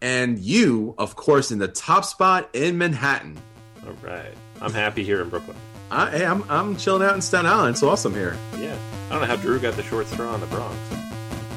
[0.00, 3.40] And you, of course, in the top spot in Manhattan.
[3.86, 4.34] All right.
[4.60, 5.56] I'm happy here in Brooklyn.
[5.90, 7.74] I, hey, I'm, I'm chilling out in Staten Island.
[7.74, 8.36] It's awesome here.
[8.58, 8.76] Yeah.
[9.08, 10.76] I don't know how Drew got the short straw in the Bronx.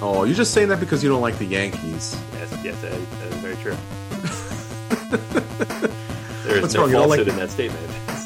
[0.01, 2.19] Oh, you're just saying that because you don't like the Yankees.
[2.33, 3.77] Yes, yes, that is, that is very true.
[6.43, 6.91] there is What's no wrong?
[6.91, 7.27] falsehood like...
[7.27, 8.24] in that statement.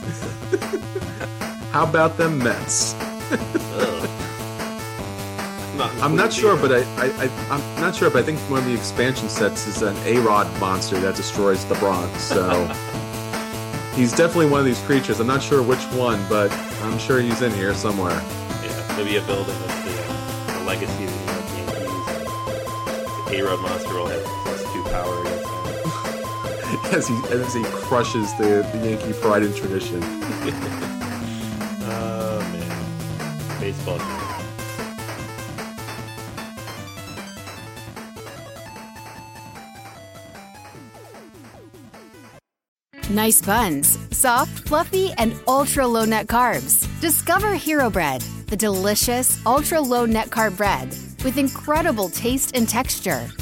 [1.71, 2.95] How about them Mets?
[6.01, 8.65] I'm not sure, but I, I, I, am not sure, but I think one of
[8.65, 12.21] the expansion sets is an A-Rod monster that destroys the Bronx.
[12.21, 12.67] So
[13.99, 15.19] He's definitely one of these creatures.
[15.19, 16.51] I'm not sure which one, but
[16.83, 18.13] I'm sure he's in here somewhere.
[18.63, 22.05] Yeah, maybe a building with the, uh, the legacy of the New York Yankees.
[23.25, 28.65] The A-Rod monster will have plus two power against as he as he crushes the,
[28.71, 30.01] the Yankee pride and tradition.
[33.69, 33.99] Baseball.
[43.11, 46.87] Nice buns, soft, fluffy, and ultra low net carbs.
[46.99, 50.87] Discover Hero Bread, the delicious ultra low net carb bread
[51.23, 53.27] with incredible taste and texture.